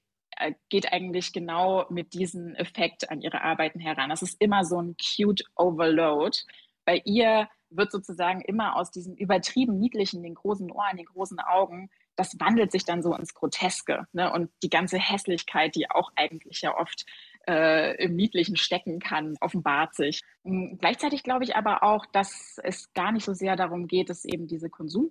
geht 0.68 0.92
eigentlich 0.92 1.32
genau 1.32 1.86
mit 1.90 2.14
diesem 2.14 2.54
Effekt 2.54 3.10
an 3.10 3.20
ihre 3.20 3.42
Arbeiten 3.42 3.80
heran. 3.80 4.10
Das 4.10 4.22
ist 4.22 4.40
immer 4.40 4.64
so 4.64 4.80
ein 4.80 4.96
cute 4.96 5.44
Overload. 5.56 6.36
Bei 6.84 7.02
ihr 7.04 7.48
wird 7.70 7.92
sozusagen 7.92 8.40
immer 8.40 8.76
aus 8.76 8.90
diesem 8.90 9.14
übertrieben 9.14 9.78
niedlichen, 9.78 10.22
den 10.22 10.34
großen 10.34 10.70
Ohren, 10.70 10.96
den 10.96 11.06
großen 11.06 11.38
Augen, 11.40 11.90
das 12.16 12.38
wandelt 12.38 12.70
sich 12.70 12.84
dann 12.84 13.02
so 13.02 13.14
ins 13.14 13.32
Groteske. 13.32 14.06
Ne? 14.12 14.30
Und 14.32 14.50
die 14.62 14.68
ganze 14.68 14.98
Hässlichkeit, 14.98 15.74
die 15.74 15.90
auch 15.90 16.10
eigentlich 16.16 16.60
ja 16.60 16.76
oft 16.76 17.06
äh, 17.48 17.96
im 18.02 18.14
Niedlichen 18.14 18.56
stecken 18.56 18.98
kann, 18.98 19.36
offenbart 19.40 19.94
sich. 19.94 20.20
Hm, 20.44 20.76
gleichzeitig 20.78 21.22
glaube 21.22 21.44
ich 21.44 21.56
aber 21.56 21.82
auch, 21.82 22.04
dass 22.06 22.60
es 22.62 22.92
gar 22.92 23.12
nicht 23.12 23.24
so 23.24 23.32
sehr 23.32 23.56
darum 23.56 23.86
geht, 23.86 24.10
dass 24.10 24.24
eben 24.24 24.46
diese 24.46 24.68
Konsum 24.68 25.10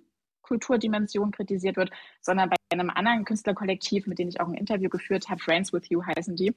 Kulturdimension 0.50 1.30
kritisiert 1.30 1.76
wird, 1.76 1.90
sondern 2.20 2.50
bei 2.50 2.56
einem 2.72 2.90
anderen 2.90 3.24
Künstlerkollektiv, 3.24 4.08
mit 4.08 4.18
dem 4.18 4.28
ich 4.28 4.40
auch 4.40 4.48
ein 4.48 4.54
Interview 4.54 4.88
geführt 4.88 5.28
habe, 5.28 5.40
Friends 5.40 5.72
with 5.72 5.88
You 5.88 6.04
heißen 6.04 6.34
die, 6.34 6.52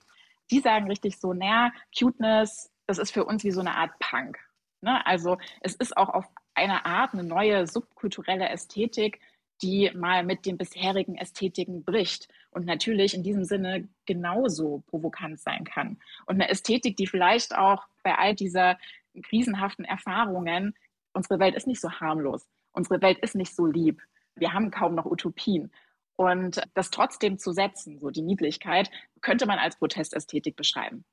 die 0.50 0.60
sagen 0.60 0.88
richtig 0.88 1.20
so, 1.20 1.34
naja, 1.34 1.72
Cuteness, 1.98 2.72
das 2.88 2.98
ist 2.98 3.12
für 3.12 3.24
uns 3.24 3.44
wie 3.44 3.52
so 3.52 3.60
eine 3.60 3.76
Art 3.76 3.92
Punk. 4.00 4.40
Ne? 4.82 5.06
Also 5.06 5.38
es 5.62 5.76
ist 5.76 5.96
auch 5.96 6.10
auf 6.10 6.26
eine 6.56 6.86
Art 6.86 7.14
eine 7.14 7.24
neue 7.24 7.68
subkulturelle 7.68 8.50
Ästhetik, 8.50 9.20
die 9.62 9.92
mal 9.94 10.24
mit 10.24 10.48
den 10.48 10.58
bisherigen 10.58 11.16
Ästhetiken 11.16 11.84
bricht 11.84 12.28
und 12.50 12.66
natürlich 12.66 13.14
in 13.14 13.22
diesem 13.22 13.46
Sinne 13.46 13.88
genauso 14.08 14.84
provokant 14.88 15.40
sein 15.40 15.64
kann. 15.66 16.00
Und 16.26 16.36
eine 16.36 16.50
Ästhetik, 16.50 16.98
die 16.98 17.08
vielleicht 17.08 17.56
auch 17.56 17.86
bei 18.04 18.16
all 18.18 18.34
dieser 18.34 18.80
krisenhaften 19.22 19.86
Erfahrungen, 19.86 20.76
unsere 21.14 21.40
Welt 21.40 21.56
ist 21.56 21.68
nicht 21.68 21.80
so 21.80 21.92
harmlos, 21.92 22.48
unsere 22.74 23.02
Welt 23.02 23.20
ist 23.20 23.36
nicht 23.36 23.56
so 23.56 23.66
lieb, 23.66 24.02
wir 24.36 24.54
haben 24.54 24.72
kaum 24.72 24.96
noch 24.96 25.06
Utopien. 25.06 25.72
Und 26.16 26.62
das 26.74 26.92
trotzdem 26.92 27.40
zu 27.40 27.54
setzen, 27.54 28.00
so 28.00 28.10
die 28.10 28.22
Niedlichkeit, 28.22 28.92
könnte 29.22 29.46
man 29.46 29.58
als 29.58 29.78
Protestästhetik 29.78 30.56
beschreiben. 30.56 31.06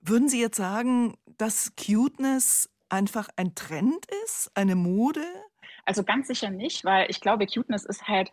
Würden 0.00 0.28
Sie 0.28 0.40
jetzt 0.40 0.56
sagen, 0.56 1.16
dass 1.26 1.72
Cuteness 1.74 2.70
einfach 2.88 3.28
ein 3.36 3.54
Trend 3.54 4.06
ist, 4.24 4.50
eine 4.54 4.76
Mode? 4.76 5.24
Also 5.84 6.04
ganz 6.04 6.28
sicher 6.28 6.50
nicht, 6.50 6.84
weil 6.84 7.10
ich 7.10 7.20
glaube, 7.20 7.46
Cuteness 7.46 7.84
ist 7.84 8.06
halt 8.06 8.30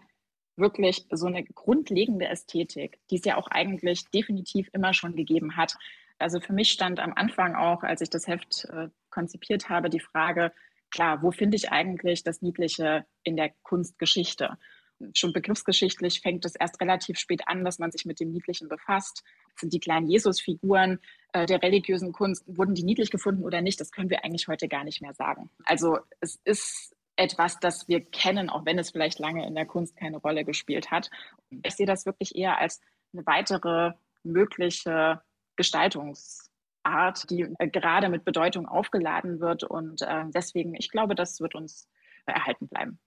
wirklich 0.56 1.08
so 1.10 1.26
eine 1.26 1.44
grundlegende 1.44 2.28
Ästhetik, 2.28 3.00
die 3.10 3.16
es 3.16 3.26
ja 3.26 3.38
auch 3.38 3.48
eigentlich 3.48 4.06
definitiv 4.12 4.70
immer 4.74 4.94
schon 4.94 5.16
gegeben 5.16 5.58
hat. 5.58 5.76
Also 6.20 6.40
für 6.40 6.54
mich 6.54 6.72
stand 6.72 7.00
am 7.00 7.14
Anfang 7.14 7.56
auch, 7.56 7.82
als 7.82 8.02
ich 8.02 8.12
das 8.12 8.28
Heft 8.28 8.66
äh, 8.66 8.90
konzipiert 9.10 9.70
habe, 9.70 9.90
die 9.90 10.00
Frage, 10.00 10.54
klar, 10.94 11.22
wo 11.22 11.32
finde 11.32 11.58
ich 11.58 11.72
eigentlich 11.72 12.24
das 12.24 12.42
Niedliche 12.42 13.06
in 13.24 13.36
der 13.36 13.52
Kunstgeschichte? 13.64 14.58
Schon 15.14 15.34
begriffsgeschichtlich 15.34 16.22
fängt 16.22 16.46
es 16.46 16.56
erst 16.56 16.80
relativ 16.80 17.18
spät 17.18 17.42
an, 17.48 17.66
dass 17.66 17.80
man 17.80 17.92
sich 17.92 18.06
mit 18.06 18.20
dem 18.20 18.32
Niedlichen 18.32 18.70
befasst. 18.70 19.24
Sind 19.56 19.74
die 19.74 19.80
kleinen 19.80 20.08
Jesusfiguren 20.08 21.00
äh, 21.34 21.46
der 21.46 21.62
religiösen 21.62 22.14
Kunst. 22.14 22.46
Wurden 22.48 22.76
die 22.76 22.84
niedlich 22.84 23.12
gefunden 23.12 23.44
oder 23.44 23.62
nicht? 23.62 23.82
Das 23.82 23.92
können 23.92 24.10
wir 24.10 24.24
eigentlich 24.24 24.48
heute 24.48 24.70
gar 24.70 24.86
nicht 24.86 25.02
mehr 25.02 25.14
sagen. 25.14 25.50
Also 25.66 25.98
es 26.22 26.40
ist 26.46 26.96
etwas, 27.16 27.60
das 27.60 27.88
wir 27.88 28.02
kennen, 28.06 28.50
auch 28.50 28.66
wenn 28.66 28.80
es 28.80 28.92
vielleicht 28.92 29.20
lange 29.20 29.46
in 29.46 29.56
der 29.56 29.66
Kunst 29.66 29.98
keine 29.98 30.18
Rolle 30.18 30.46
gespielt 30.46 30.92
hat. 30.92 31.10
Ich 31.50 31.76
sehe 31.76 31.86
das 31.86 32.06
wirklich 32.06 32.36
eher 32.36 32.60
als 32.60 32.80
eine 33.12 33.26
weitere 33.26 33.94
mögliche 34.24 35.22
Gestaltungsart, 36.84 37.30
die 37.30 37.48
äh, 37.60 37.68
gerade 37.68 38.10
mit 38.10 38.26
Bedeutung 38.26 38.68
aufgeladen 38.68 39.40
wird. 39.40 39.64
Und 39.64 40.02
äh, 40.02 40.26
deswegen, 40.34 40.76
ich 40.76 40.90
glaube, 40.90 41.16
das 41.16 41.40
wird 41.40 41.56
uns 41.56 41.88
erhalten 42.26 42.68
bleiben. 42.68 43.00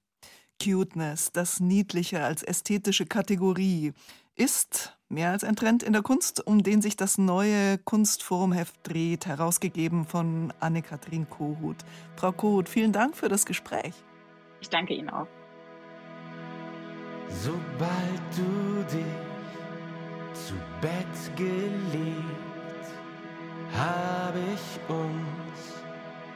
Cuteness, 0.63 1.33
das 1.33 1.61
Niedliche 1.61 2.25
als 2.25 2.43
ästhetische 2.43 3.07
Kategorie, 3.07 3.93
ist 4.35 4.97
mehr 5.09 5.31
als 5.31 5.45
ein 5.45 5.57
Trend 5.57 5.83
in 5.83 5.93
der 5.93 6.03
Kunst, 6.03 6.47
um 6.47 6.63
den 6.63 6.83
sich 6.83 6.97
das 6.97 7.19
neue 7.19 7.79
Kunstforumheft 7.79 8.75
dreht, 8.83 9.27
herausgegeben 9.27 10.05
von 10.05 10.53
Anne-Kathrin 10.61 11.29
Kohut. 11.29 11.77
Frau 12.17 12.33
Kohut, 12.33 12.69
vielen 12.69 12.93
Dank 12.93 13.17
für 13.17 13.29
das 13.29 13.47
Gespräch. 13.47 13.95
Ich 14.61 14.69
danke 14.69 14.95
Ihnen 14.95 15.11
auch. 15.11 15.27
Sobald 17.29 18.21
du 18.37 18.85
dich 18.95 19.05
zu 20.35 20.55
Bett 20.81 21.37
gelegt, 21.37 22.56
habe 23.77 24.39
ich 24.55 24.81
uns 24.89 25.59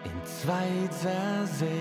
in 0.05 0.25
zwei 0.25 0.89
zersägt. 0.91 1.75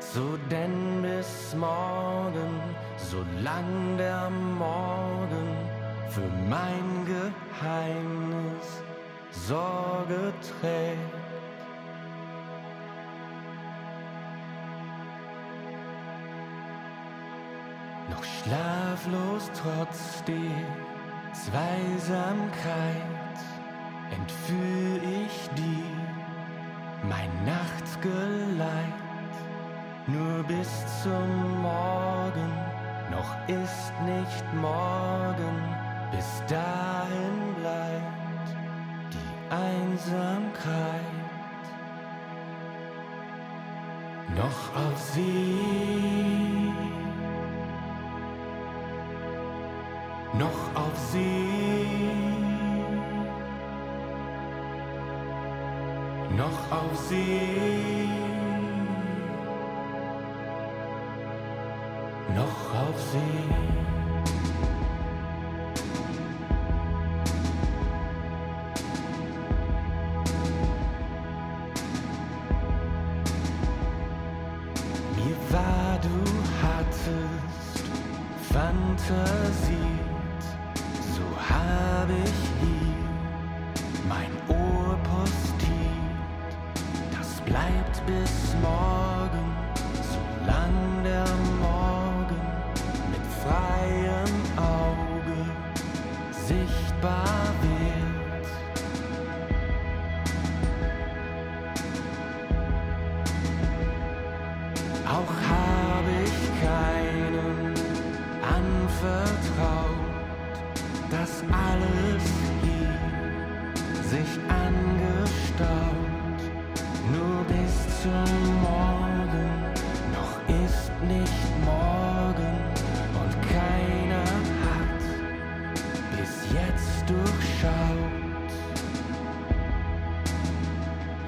So 0.00 0.38
denn 0.50 1.02
bis 1.02 1.54
morgen, 1.56 2.60
solang 2.96 3.96
der 3.96 4.30
Morgen 4.30 5.48
für 6.08 6.28
mein 6.48 7.06
Geheimnis 7.06 8.82
Sorge 9.32 10.32
trägt. 10.60 10.98
Noch 18.10 18.24
schlaflos 18.24 19.50
trotzdem 19.60 20.64
Zweisamkeit 21.32 23.13
entführ 24.10 25.02
ich 25.02 25.48
dir 25.56 25.94
mein 27.08 27.30
Nachtgeleit 27.44 29.04
nur 30.06 30.42
bis 30.44 30.68
zum 31.02 31.62
Morgen, 31.62 32.52
noch 33.10 33.34
ist 33.48 33.92
nicht 34.04 34.44
morgen, 34.54 35.56
bis 36.10 36.42
dahin 36.46 37.54
bleibt 37.58 38.48
die 39.12 39.54
Einsamkeit. 39.54 41.00
Noch 44.36 44.76
auf 44.76 45.00
sie, 45.12 46.72
noch 50.34 50.82
auf 50.82 50.98
sie, 51.12 51.73
noch 56.36 56.72
auf 56.72 56.98
sie. 57.08 57.94
noch 62.34 62.74
auf 62.74 63.00
See. 63.00 63.18
Mir 75.16 75.36
war, 75.50 75.98
du 76.02 76.16
hattest 76.62 77.84
Fantasie, 78.52 79.98
so 81.14 81.24
habe 81.50 82.14
ich 82.24 82.40
hier 82.60 82.73
bleibt 88.04 88.06
bis 88.06 88.54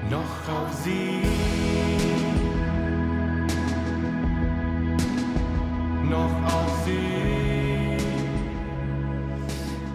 noch 0.09 0.47
auf 0.47 0.73
sie, 0.83 1.21
noch 6.09 6.53
auf 6.53 6.85
sie. 6.85 7.97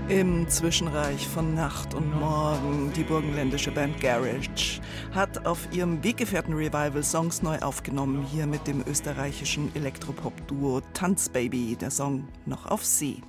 Im 0.09 0.47
Zwischenreich 0.49 1.27
von 1.27 1.55
Nacht 1.55 1.95
und 1.95 2.19
Morgen, 2.21 2.93
die 2.95 3.05
burgenländische 3.05 3.71
Band 3.71 3.99
Garage 4.01 4.81
hat 5.15 5.47
auf 5.47 5.69
ihrem 5.73 6.05
Weggefährten-Revival 6.05 7.03
Songs 7.03 7.43
neu 7.43 7.59
aufgenommen, 7.61 8.27
hier 8.31 8.47
mit 8.47 8.67
dem 8.67 8.85
österreichischen 8.87 9.75
Elektropop-Duo 9.75 10.83
Tanzbaby, 10.93 11.77
der 11.81 11.91
Song 11.91 12.29
Noch 12.45 12.67
auf 12.67 12.85
See. 12.85 13.23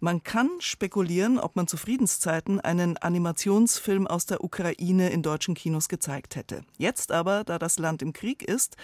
Man 0.00 0.22
kann 0.22 0.50
spekulieren, 0.58 1.38
ob 1.38 1.56
man 1.56 1.66
zu 1.66 1.76
Friedenszeiten 1.76 2.60
einen 2.60 2.96
Animationsfilm 2.96 4.06
aus 4.06 4.26
der 4.26 4.42
Ukraine 4.42 5.10
in 5.10 5.22
deutschen 5.22 5.54
Kinos 5.54 5.88
gezeigt 5.88 6.36
hätte. 6.36 6.62
Jetzt 6.78 7.12
aber, 7.12 7.44
da 7.44 7.58
das 7.58 7.78
Land 7.78 8.02
im 8.02 8.12
Krieg 8.12 8.42
ist, 8.42 8.76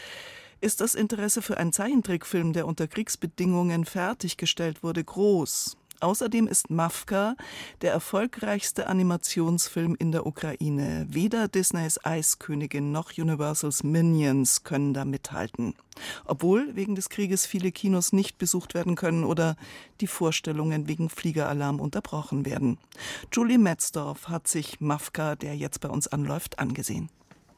ist 0.61 0.81
das 0.81 0.95
Interesse 0.95 1.43
für 1.43 1.57
einen 1.57 1.73
Zeichentrickfilm, 1.73 2.53
der 2.53 2.67
unter 2.67 2.87
Kriegsbedingungen 2.87 3.85
fertiggestellt 3.85 4.83
wurde, 4.83 5.03
groß. 5.03 5.77
Außerdem 6.01 6.47
ist 6.47 6.71
Mafka 6.71 7.37
der 7.83 7.93
erfolgreichste 7.93 8.87
Animationsfilm 8.87 9.95
in 9.99 10.13
der 10.13 10.27
Ukraine. 10.27 11.07
Weder 11.11 11.47
Disneys 11.47 12.03
Eiskönigin 12.05 12.91
noch 12.91 13.17
Universals 13.19 13.85
Minions 13.85 14.65
können 14.65 14.95
da 14.95 15.05
mithalten. 15.05 15.75
Obwohl 16.25 16.75
wegen 16.75 16.95
des 16.95 17.11
Krieges 17.11 17.45
viele 17.45 17.71
Kinos 17.71 18.15
nicht 18.15 18.39
besucht 18.39 18.73
werden 18.75 18.97
können 18.97 19.25
oder 19.25 19.57
die 20.01 20.07
Vorstellungen 20.07 20.89
wegen 20.89 21.11
Fliegeralarm 21.11 21.81
unterbrochen 21.81 22.47
werden. 22.47 22.79
Julie 23.33 23.59
Metzdorf 23.59 24.29
hat 24.29 24.49
sich 24.49 24.81
Mafka, 24.81 25.37
der 25.37 25.55
jetzt 25.55 25.81
bei 25.81 25.91
uns 25.91 26.09
anläuft, 26.09 26.59
angesehen. 26.59 27.11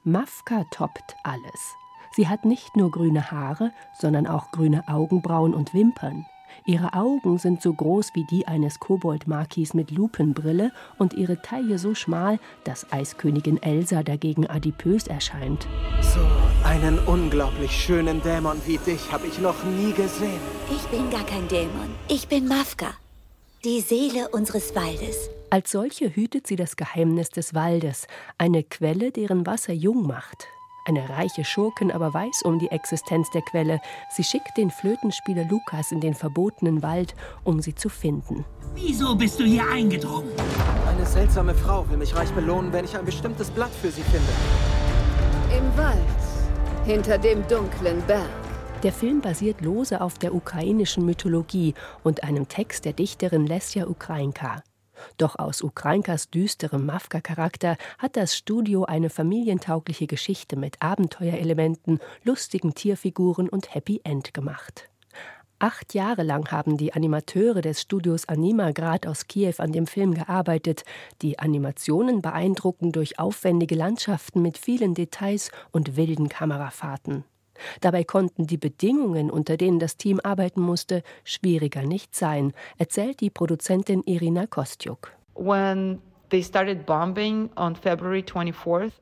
Mafka 0.02 0.64
toppt 0.72 1.14
alles. 1.22 1.74
Sie 2.14 2.28
hat 2.28 2.44
nicht 2.44 2.76
nur 2.76 2.90
grüne 2.90 3.30
Haare, 3.30 3.72
sondern 3.98 4.26
auch 4.26 4.50
grüne 4.50 4.86
Augenbrauen 4.88 5.54
und 5.54 5.72
Wimpern. 5.72 6.26
Ihre 6.64 6.94
Augen 6.94 7.38
sind 7.38 7.62
so 7.62 7.72
groß 7.72 8.10
wie 8.14 8.24
die 8.24 8.46
eines 8.46 8.78
Koboldmarkis 8.80 9.74
mit 9.74 9.90
Lupenbrille 9.90 10.72
und 10.98 11.14
ihre 11.14 11.42
Taille 11.42 11.78
so 11.78 11.94
schmal, 11.94 12.38
dass 12.64 12.90
Eiskönigin 12.92 13.62
Elsa 13.62 14.02
dagegen 14.02 14.46
adipös 14.46 15.06
erscheint. 15.06 15.66
So 16.00 16.20
einen 16.64 16.98
unglaublich 17.00 17.72
schönen 17.72 18.22
Dämon 18.22 18.60
wie 18.66 18.78
dich 18.78 19.12
habe 19.12 19.26
ich 19.26 19.38
noch 19.40 19.64
nie 19.64 19.92
gesehen. 19.92 20.40
Ich 20.70 20.82
bin 20.88 21.10
gar 21.10 21.24
kein 21.24 21.46
Dämon. 21.48 21.90
Ich 22.08 22.28
bin 22.28 22.46
Mafka, 22.46 22.88
die 23.64 23.80
Seele 23.80 24.28
unseres 24.30 24.74
Waldes. 24.74 25.30
Als 25.50 25.70
solche 25.70 26.14
hütet 26.16 26.46
sie 26.46 26.56
das 26.56 26.76
Geheimnis 26.76 27.28
des 27.28 27.54
Waldes, 27.54 28.06
eine 28.38 28.62
Quelle, 28.62 29.12
deren 29.12 29.46
Wasser 29.46 29.74
jung 29.74 30.06
macht. 30.06 30.46
Eine 30.84 31.08
reiche 31.08 31.44
Schurkin 31.44 31.92
aber 31.92 32.12
weiß 32.12 32.42
um 32.42 32.58
die 32.58 32.70
Existenz 32.70 33.30
der 33.30 33.42
Quelle. 33.42 33.80
Sie 34.10 34.24
schickt 34.24 34.56
den 34.56 34.70
Flötenspieler 34.70 35.44
Lukas 35.44 35.92
in 35.92 36.00
den 36.00 36.14
verbotenen 36.14 36.82
Wald, 36.82 37.14
um 37.44 37.60
sie 37.60 37.74
zu 37.74 37.88
finden. 37.88 38.44
Wieso 38.74 39.14
bist 39.14 39.38
du 39.38 39.44
hier 39.44 39.68
eingedrungen? 39.70 40.30
Eine 40.88 41.06
seltsame 41.06 41.54
Frau 41.54 41.88
will 41.88 41.98
mich 41.98 42.16
reich 42.16 42.30
belohnen, 42.32 42.72
wenn 42.72 42.84
ich 42.84 42.96
ein 42.96 43.04
bestimmtes 43.04 43.50
Blatt 43.50 43.70
für 43.70 43.90
sie 43.90 44.02
finde. 44.02 44.32
Im 45.56 45.76
Wald 45.76 45.98
Hinter 46.84 47.18
dem 47.18 47.46
dunklen 47.46 48.02
Berg. 48.08 48.28
Der 48.82 48.92
Film 48.92 49.20
basiert 49.20 49.60
lose 49.60 50.00
auf 50.00 50.18
der 50.18 50.34
ukrainischen 50.34 51.06
Mythologie 51.06 51.74
und 52.02 52.24
einem 52.24 52.48
Text 52.48 52.84
der 52.84 52.92
Dichterin 52.92 53.46
Lesja 53.46 53.86
Ukrainka. 53.86 54.64
Doch 55.18 55.38
aus 55.38 55.62
Ukrainkas 55.62 56.30
düsterem 56.30 56.86
Mafka-Charakter 56.86 57.76
hat 57.98 58.16
das 58.16 58.36
Studio 58.36 58.84
eine 58.84 59.10
familientaugliche 59.10 60.06
Geschichte 60.06 60.56
mit 60.56 60.80
Abenteuerelementen, 60.80 62.00
lustigen 62.24 62.74
Tierfiguren 62.74 63.48
und 63.48 63.74
Happy 63.74 64.00
End 64.04 64.34
gemacht. 64.34 64.88
Acht 65.62 65.94
Jahre 65.94 66.24
lang 66.24 66.50
haben 66.50 66.76
die 66.76 66.92
Animateure 66.92 67.60
des 67.60 67.80
Studios 67.80 68.28
Animagrad 68.28 69.06
aus 69.06 69.28
Kiew 69.28 69.54
an 69.58 69.70
dem 69.70 69.86
Film 69.86 70.12
gearbeitet. 70.12 70.82
Die 71.22 71.38
Animationen 71.38 72.20
beeindrucken 72.20 72.90
durch 72.90 73.20
aufwendige 73.20 73.76
Landschaften 73.76 74.42
mit 74.42 74.58
vielen 74.58 74.94
Details 74.94 75.52
und 75.70 75.96
wilden 75.96 76.28
Kamerafahrten. 76.28 77.22
Dabei 77.80 78.04
konnten 78.04 78.46
die 78.46 78.58
Bedingungen, 78.58 79.30
unter 79.30 79.56
denen 79.56 79.78
das 79.78 79.96
Team 79.96 80.20
arbeiten 80.22 80.60
musste, 80.60 81.02
schwieriger 81.24 81.82
nicht 81.82 82.14
sein, 82.14 82.52
erzählt 82.78 83.20
die 83.20 83.30
Produzentin 83.30 84.02
Irina 84.04 84.46
Kostjuk. 84.46 85.12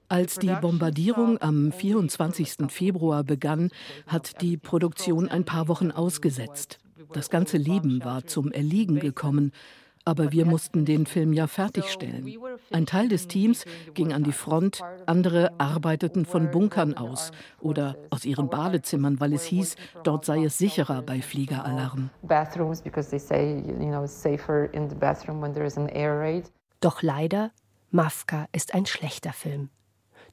Als 0.09 0.38
die 0.38 0.53
Bombardierung 0.61 1.40
am 1.40 1.70
24. 1.70 2.68
Februar 2.68 3.23
begann, 3.23 3.70
hat 4.09 4.40
die 4.42 4.57
Produktion 4.57 5.29
ein 5.29 5.44
paar 5.44 5.68
Wochen 5.68 5.92
ausgesetzt. 5.92 6.79
Das 7.12 7.31
ganze 7.31 7.57
Leben 7.57 8.05
war 8.05 8.27
zum 8.27 8.51
Erliegen 8.51 8.99
gekommen. 8.99 9.53
Aber 10.05 10.33
wir 10.33 10.47
mussten 10.47 10.85
den 10.85 11.07
Film 11.07 11.33
ja 11.33 11.47
fertigstellen. 11.47 12.35
Ein 12.73 12.87
Teil 12.87 13.09
des 13.09 13.29
Teams 13.29 13.65
ging 13.95 14.13
an 14.13 14.25
die 14.25 14.33
Front, 14.33 14.81
andere 15.07 15.53
arbeiteten 15.59 16.25
von 16.25 16.51
Bunkern 16.51 16.97
aus 16.97 17.33
oder 17.61 17.97
aus 18.09 18.25
ihren 18.25 18.49
Badezimmern, 18.49 19.21
weil 19.21 19.35
es 19.35 19.45
hieß, 19.45 19.77
dort 20.03 20.25
sei 20.25 20.45
es 20.45 20.59
sicherer 20.59 21.03
bei 21.03 21.21
Fliegeralarm. 21.21 22.11
Doch 26.81 27.03
leider, 27.03 27.51
Mafka 27.91 28.47
ist 28.53 28.75
ein 28.75 28.87
schlechter 28.87 29.33
Film. 29.33 29.69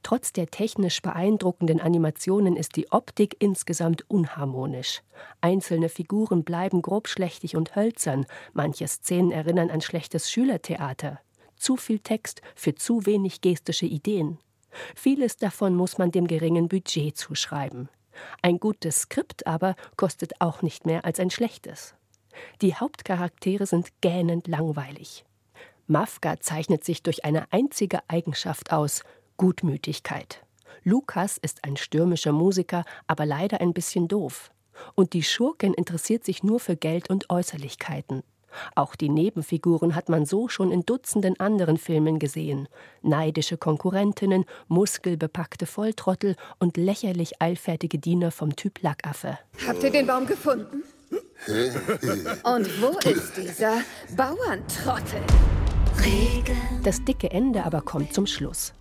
Trotz 0.02 0.32
der 0.32 0.48
technisch 0.48 1.02
beeindruckenden 1.02 1.80
Animationen 1.80 2.56
ist 2.56 2.76
die 2.76 2.90
Optik 2.90 3.36
insgesamt 3.40 4.08
unharmonisch. 4.08 5.02
Einzelne 5.40 5.88
Figuren 5.88 6.44
bleiben 6.44 6.82
grobschlächtig 6.82 7.56
und 7.56 7.76
hölzern, 7.76 8.26
manche 8.52 8.86
Szenen 8.88 9.32
erinnern 9.32 9.70
an 9.70 9.80
schlechtes 9.80 10.30
Schülertheater. 10.30 11.20
Zu 11.56 11.76
viel 11.76 11.98
Text 11.98 12.40
für 12.54 12.74
zu 12.74 13.06
wenig 13.06 13.40
gestische 13.40 13.86
Ideen. 13.86 14.38
Vieles 14.94 15.36
davon 15.36 15.74
muss 15.74 15.98
man 15.98 16.10
dem 16.10 16.26
geringen 16.26 16.68
Budget 16.68 17.16
zuschreiben. 17.16 17.88
Ein 18.42 18.58
gutes 18.58 19.02
Skript 19.02 19.46
aber 19.46 19.74
kostet 19.96 20.40
auch 20.40 20.62
nicht 20.62 20.86
mehr 20.86 21.04
als 21.04 21.20
ein 21.20 21.30
schlechtes. 21.30 21.94
Die 22.62 22.74
Hauptcharaktere 22.74 23.66
sind 23.66 23.88
gähnend 24.00 24.46
langweilig. 24.46 25.24
Mafka 25.86 26.38
zeichnet 26.38 26.84
sich 26.84 27.02
durch 27.02 27.24
eine 27.24 27.50
einzige 27.50 28.00
Eigenschaft 28.08 28.72
aus, 28.72 29.02
Gutmütigkeit. 29.38 30.44
Lukas 30.84 31.38
ist 31.38 31.64
ein 31.64 31.76
stürmischer 31.76 32.32
Musiker, 32.32 32.84
aber 33.06 33.24
leider 33.24 33.60
ein 33.60 33.72
bisschen 33.72 34.08
doof. 34.08 34.50
Und 34.94 35.12
die 35.12 35.22
Schurkin 35.22 35.74
interessiert 35.74 36.24
sich 36.24 36.42
nur 36.42 36.60
für 36.60 36.76
Geld 36.76 37.08
und 37.08 37.30
Äußerlichkeiten. 37.30 38.22
Auch 38.74 38.96
die 38.96 39.08
Nebenfiguren 39.08 39.94
hat 39.94 40.08
man 40.08 40.24
so 40.24 40.48
schon 40.48 40.72
in 40.72 40.84
Dutzenden 40.84 41.38
anderen 41.38 41.76
Filmen 41.76 42.18
gesehen. 42.18 42.68
Neidische 43.02 43.56
Konkurrentinnen, 43.56 44.44
muskelbepackte 44.68 45.66
Volltrottel 45.66 46.36
und 46.58 46.76
lächerlich 46.76 47.40
eilfertige 47.40 47.98
Diener 47.98 48.30
vom 48.30 48.56
Typ 48.56 48.82
Lackaffe. 48.82 49.38
Habt 49.66 49.82
ihr 49.82 49.90
den 49.90 50.06
Baum 50.06 50.26
gefunden? 50.26 50.82
Und 52.44 52.82
wo 52.82 52.98
ist 53.08 53.36
dieser 53.36 53.80
Bauerntrottel? 54.16 55.22
Das 56.82 57.02
dicke 57.04 57.30
Ende 57.30 57.64
aber 57.64 57.80
kommt 57.80 58.12
zum 58.12 58.26
Schluss. 58.26 58.74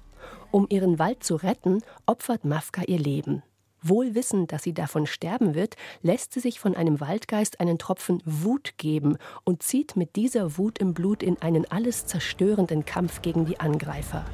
Um 0.57 0.65
ihren 0.71 0.97
Wald 0.97 1.23
zu 1.23 1.35
retten, 1.35 1.83
opfert 2.07 2.43
Mafka 2.43 2.81
ihr 2.87 2.97
Leben. 2.97 3.43
Wohl 3.83 4.15
wissend, 4.15 4.51
dass 4.51 4.63
sie 4.63 4.73
davon 4.73 5.05
sterben 5.05 5.53
wird, 5.53 5.75
lässt 6.01 6.33
sie 6.33 6.39
sich 6.39 6.59
von 6.59 6.75
einem 6.75 6.99
Waldgeist 6.99 7.59
einen 7.59 7.77
Tropfen 7.77 8.23
Wut 8.25 8.73
geben 8.79 9.19
und 9.43 9.61
zieht 9.61 9.95
mit 9.95 10.15
dieser 10.15 10.57
Wut 10.57 10.79
im 10.79 10.95
Blut 10.95 11.21
in 11.21 11.39
einen 11.43 11.69
alles 11.69 12.07
zerstörenden 12.07 12.85
Kampf 12.85 13.21
gegen 13.21 13.45
die 13.45 13.59
Angreifer. 13.59 14.25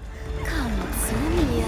Komm 0.46 0.72
zu 1.06 1.14
mir. 1.46 1.66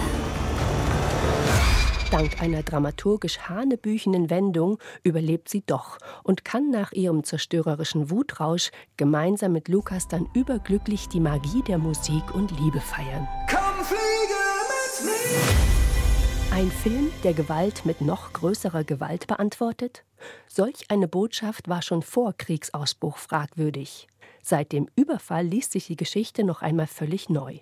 Dank 2.10 2.42
einer 2.42 2.64
dramaturgisch 2.64 3.40
hanebüchenen 3.40 4.30
Wendung 4.30 4.78
überlebt 5.04 5.50
sie 5.50 5.64
doch 5.66 5.98
und 6.24 6.46
kann 6.46 6.70
nach 6.70 6.94
ihrem 6.94 7.26
zerstörerischen 7.26 8.10
Wutrausch 8.10 8.72
gemeinsam 8.96 9.52
mit 9.52 9.68
Lukas 9.68 10.08
dann 10.08 10.30
überglücklich 10.34 11.10
die 11.10 11.20
Magie 11.20 11.62
der 11.64 11.78
Musik 11.78 12.34
und 12.34 12.58
Liebe 12.58 12.80
feiern. 12.80 13.28
Komm, 13.52 13.65
fliege 13.86 14.42
mit 14.70 15.06
mir! 15.06 16.56
Ein 16.56 16.72
Film, 16.72 17.12
der 17.24 17.34
Gewalt 17.34 17.86
mit 17.86 18.02
noch 18.02 18.34
größerer 18.34 18.84
Gewalt 18.84 19.28
beantwortet? 19.28 20.04
Solch 20.48 20.86
eine 20.90 21.08
Botschaft 21.08 21.68
war 21.68 21.82
schon 21.82 22.02
vor 22.02 22.34
Kriegsausbruch 22.38 23.18
fragwürdig. 23.18 24.08
Seit 24.42 24.72
dem 24.72 24.88
Überfall 24.96 25.46
liest 25.46 25.72
sich 25.74 25.88
die 25.88 25.98
Geschichte 25.98 26.44
noch 26.44 26.62
einmal 26.62 26.88
völlig 26.88 27.30
neu. 27.30 27.60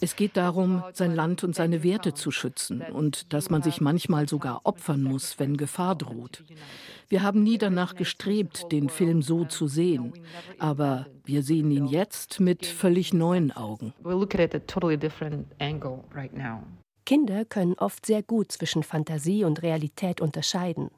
Es 0.00 0.16
geht 0.16 0.36
darum, 0.36 0.84
sein 0.92 1.14
Land 1.14 1.42
und 1.42 1.54
seine 1.56 1.82
Werte 1.82 2.14
zu 2.14 2.30
schützen 2.30 2.82
und 2.92 3.32
dass 3.32 3.50
man 3.50 3.62
sich 3.62 3.80
manchmal 3.80 4.28
sogar 4.28 4.60
opfern 4.64 5.02
muss, 5.02 5.40
wenn 5.40 5.56
Gefahr 5.56 5.96
droht. 5.96 6.44
Wir 7.08 7.22
haben 7.22 7.42
nie 7.42 7.58
danach 7.58 7.96
gestrebt, 7.96 8.70
den 8.70 8.88
Film 8.88 9.22
so 9.22 9.44
zu 9.44 9.66
sehen, 9.66 10.12
aber 10.58 11.06
wir 11.24 11.42
sehen 11.42 11.70
ihn 11.72 11.86
jetzt 11.86 12.38
mit 12.38 12.64
völlig 12.64 13.12
neuen 13.12 13.50
Augen. 13.50 13.92
Kinder 17.04 17.44
können 17.44 17.74
oft 17.74 18.06
sehr 18.06 18.22
gut 18.22 18.52
zwischen 18.52 18.82
Fantasie 18.82 19.44
und 19.44 19.62
Realität 19.62 20.20
unterscheiden. 20.20 20.90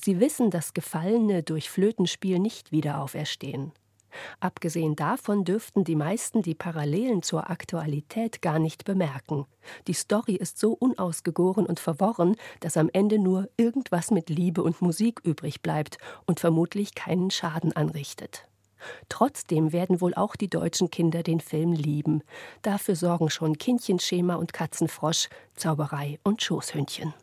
Sie 0.00 0.18
wissen, 0.18 0.50
dass 0.50 0.74
Gefallene 0.74 1.42
durch 1.42 1.70
Flötenspiel 1.70 2.38
nicht 2.38 2.72
wieder 2.72 3.00
auferstehen. 3.00 3.72
Abgesehen 4.40 4.96
davon 4.96 5.44
dürften 5.44 5.84
die 5.84 5.96
meisten 5.96 6.42
die 6.42 6.54
Parallelen 6.54 7.22
zur 7.22 7.50
Aktualität 7.50 8.42
gar 8.42 8.58
nicht 8.58 8.84
bemerken. 8.84 9.46
Die 9.86 9.94
Story 9.94 10.34
ist 10.34 10.58
so 10.58 10.72
unausgegoren 10.72 11.66
und 11.66 11.80
verworren, 11.80 12.36
dass 12.60 12.76
am 12.76 12.90
Ende 12.92 13.18
nur 13.18 13.48
irgendwas 13.56 14.10
mit 14.10 14.28
Liebe 14.28 14.62
und 14.62 14.82
Musik 14.82 15.20
übrig 15.24 15.62
bleibt 15.62 15.98
und 16.26 16.40
vermutlich 16.40 16.94
keinen 16.94 17.30
Schaden 17.30 17.72
anrichtet. 17.74 18.48
Trotzdem 19.08 19.72
werden 19.72 20.00
wohl 20.00 20.14
auch 20.14 20.36
die 20.36 20.48
deutschen 20.48 20.90
Kinder 20.90 21.22
den 21.22 21.40
Film 21.40 21.72
lieben. 21.72 22.22
Dafür 22.62 22.96
sorgen 22.96 23.30
schon 23.30 23.58
Kindchenschema 23.58 24.34
und 24.34 24.52
Katzenfrosch, 24.52 25.28
Zauberei 25.54 26.18
und 26.24 26.42
Schoßhündchen. 26.42 27.14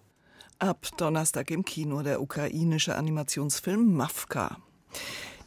Ab 0.59 0.87
Donnerstag 0.97 1.51
im 1.51 1.63
Kino 1.63 2.01
der 2.01 2.21
ukrainische 2.21 2.95
Animationsfilm 2.95 3.93
Mafka. 3.93 4.57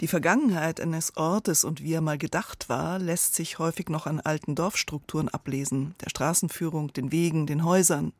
Die 0.02 0.08
Vergangenheit 0.08 0.80
eines 0.80 1.16
Ortes 1.16 1.62
und 1.62 1.80
wie 1.80 1.92
er 1.92 2.00
mal 2.00 2.18
gedacht 2.18 2.68
war, 2.68 2.98
lässt 2.98 3.36
sich 3.36 3.60
häufig 3.60 3.88
noch 3.88 4.08
an 4.08 4.18
alten 4.18 4.56
Dorfstrukturen 4.56 5.28
ablesen, 5.28 5.94
der 6.00 6.10
Straßenführung, 6.10 6.92
den 6.92 7.12
Wegen, 7.12 7.46
den 7.46 7.64
Häusern. 7.64 8.12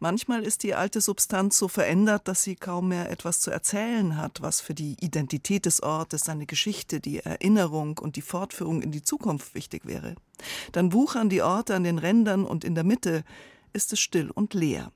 Manchmal 0.00 0.42
ist 0.42 0.64
die 0.64 0.74
alte 0.74 1.00
Substanz 1.00 1.56
so 1.56 1.68
verändert, 1.68 2.26
dass 2.26 2.42
sie 2.42 2.56
kaum 2.56 2.88
mehr 2.88 3.10
etwas 3.12 3.38
zu 3.38 3.52
erzählen 3.52 4.16
hat, 4.16 4.42
was 4.42 4.60
für 4.60 4.74
die 4.74 4.96
Identität 4.98 5.66
des 5.66 5.84
Ortes, 5.84 6.22
seine 6.22 6.46
Geschichte, 6.46 6.98
die 6.98 7.20
Erinnerung 7.20 7.98
und 7.98 8.16
die 8.16 8.22
Fortführung 8.22 8.82
in 8.82 8.90
die 8.90 9.02
Zukunft 9.04 9.54
wichtig 9.54 9.86
wäre. 9.86 10.16
Dann 10.72 10.92
wuchern 10.92 11.28
die 11.28 11.42
Orte 11.42 11.76
an 11.76 11.84
den 11.84 12.00
Rändern 12.00 12.44
und 12.44 12.64
in 12.64 12.74
der 12.74 12.82
Mitte 12.82 13.22
ist 13.72 13.92
es 13.92 14.00
still 14.00 14.32
und 14.32 14.52
leer. 14.52 14.90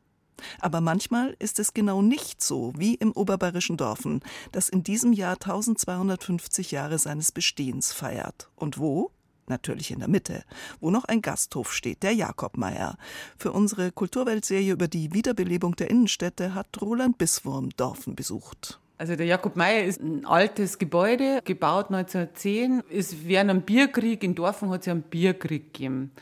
Aber 0.61 0.81
manchmal 0.81 1.37
ist 1.39 1.59
es 1.59 1.75
genau 1.75 2.03
nicht 2.03 2.43
so 2.43 2.73
wie 2.77 2.95
im 2.95 3.13
oberbayerischen 3.13 3.77
Dorfen, 3.77 4.21
das 4.53 4.69
in 4.69 4.83
diesem 4.83 5.13
Jahr 5.13 5.35
1250 5.35 6.71
Jahre 6.71 6.99
seines 6.99 7.33
Bestehens 7.33 7.93
feiert. 7.93 8.51
Und 8.57 8.79
wo? 8.79 9.11
Natürlich 9.47 9.91
in 9.91 9.99
der 9.99 10.09
Mitte, 10.09 10.43
wo 10.81 10.91
noch 10.91 11.05
ein 11.05 11.21
Gasthof 11.21 11.73
steht, 11.73 12.03
der 12.03 12.13
Jakobmeier. 12.13 12.97
Für 13.37 13.53
unsere 13.53 13.93
Kulturweltserie 13.93 14.73
über 14.73 14.89
die 14.89 15.13
Wiederbelebung 15.13 15.77
der 15.77 15.91
Innenstädte 15.91 16.55
hat 16.55 16.81
Roland 16.81 17.19
Biswurm 17.19 17.69
Dorfen 17.77 18.17
besucht. 18.17 18.81
Also 18.97 19.17
der 19.17 19.27
Jakob 19.27 19.57
Meyer 19.57 19.85
ist 19.85 20.01
ein 20.01 20.25
altes 20.25 20.79
Gebäude, 20.79 21.41
gebaut 21.45 21.87
1910. 21.91 22.81
Ist 22.89 23.27
während 23.27 23.51
einem 23.51 23.63
Bierkrieg 23.63 24.23
in 24.23 24.35
Dorfen 24.35 24.71
hat 24.71 24.81
es 24.81 24.87
ja 24.87 24.93
einen 24.93 25.03
Bierkrieg 25.03 25.75
gegeben. 25.75 26.13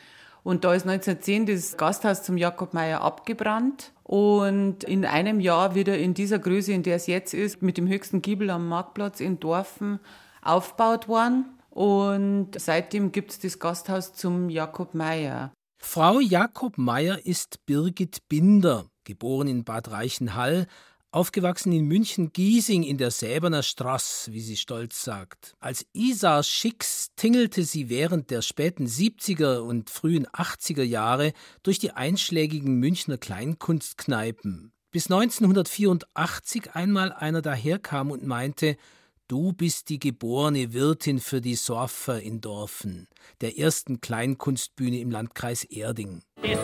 Und 0.43 0.65
da 0.65 0.75
ist 0.75 0.87
1910 0.87 1.47
das 1.47 1.77
Gasthaus 1.77 2.23
zum 2.23 2.37
Jakob 2.37 2.75
Meyer 2.75 3.03
abgebrannt. 3.03 3.92
Und 4.13 4.85
in 4.85 5.07
einem 5.07 5.41
Jahr 5.41 5.75
wieder 5.75 5.97
in 5.97 6.13
dieser 6.13 6.39
Größe, 6.39 6.71
in 6.71 6.83
der 6.83 6.97
es 6.97 7.07
jetzt 7.07 7.33
ist, 7.33 7.63
mit 7.63 7.79
dem 7.79 7.89
höchsten 7.89 8.21
Giebel 8.21 8.51
am 8.51 8.69
Marktplatz 8.69 9.21
in 9.21 9.41
Dorfen 9.41 10.01
aufgebaut 10.43 11.09
worden. 11.09 11.47
Und 11.71 12.51
seitdem 12.59 13.11
gibt 13.11 13.31
es 13.31 13.39
das 13.39 13.59
Gasthaus 13.59 14.13
zum 14.13 14.51
Jakob 14.51 14.93
Meyer. 14.93 15.51
Frau 15.83 16.21
Jakob 16.21 16.77
Meyer 16.77 17.25
ist 17.25 17.65
Birgit 17.65 18.19
Binder, 18.29 18.85
geboren 19.05 19.49
in 19.49 19.65
Bad 19.65 19.91
Reichenhall, 19.91 20.67
aufgewachsen 21.13 21.73
in 21.73 21.87
München-Giesing 21.87 22.83
in 22.83 22.99
der 22.99 23.11
Säbener 23.11 23.63
Straße, 23.63 24.33
wie 24.33 24.41
sie 24.41 24.57
stolz 24.57 25.05
sagt. 25.05 25.55
Als 25.61 25.87
Isa 25.93 26.43
Schicks 26.43 27.11
tingelte 27.15 27.63
sie 27.63 27.89
während 27.89 28.31
der 28.31 28.43
späten 28.43 28.87
70er 28.87 29.59
und 29.59 29.91
frühen 29.91 30.27
80er 30.27 30.83
Jahre 30.83 31.33
durch 31.63 31.79
die 31.79 31.93
einschlägigen 31.93 32.77
Münchner 32.77 33.19
Kleinkunstkneipen, 33.19 34.73
bis 34.91 35.07
1984 35.07 36.75
einmal 36.75 37.13
einer 37.13 37.43
daherkam 37.43 38.11
und 38.11 38.27
meinte, 38.27 38.77
Du 39.29 39.55
bist 39.55 39.89
die 39.89 39.99
geborene 39.99 40.75
Wirtin 40.75 41.19
für 41.19 41.41
die 41.41 41.55
Sorfer 41.55 42.21
in 42.21 42.43
Dorfen, 42.43 43.09
der 43.41 43.57
ersten 43.57 44.03
Kleinkunstbühne 44.03 44.99
im 44.99 45.11
Landkreis 45.11 45.65
Erding. 45.65 46.23
Die 46.45 46.55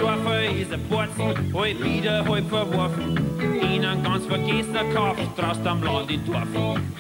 ein 0.73 0.89
Borzen, 0.89 1.55
halb 1.55 1.83
wieder, 1.85 2.25
halb 2.25 2.49
verworfen. 2.49 3.17
Ihnen 3.63 4.03
ganz 4.03 4.27
vergessen 4.27 4.75
Kauf, 4.95 5.17
draußen 5.37 5.67
am 5.67 5.83
Land 5.83 6.11
in 6.11 6.25
Dorfen. 6.25 6.93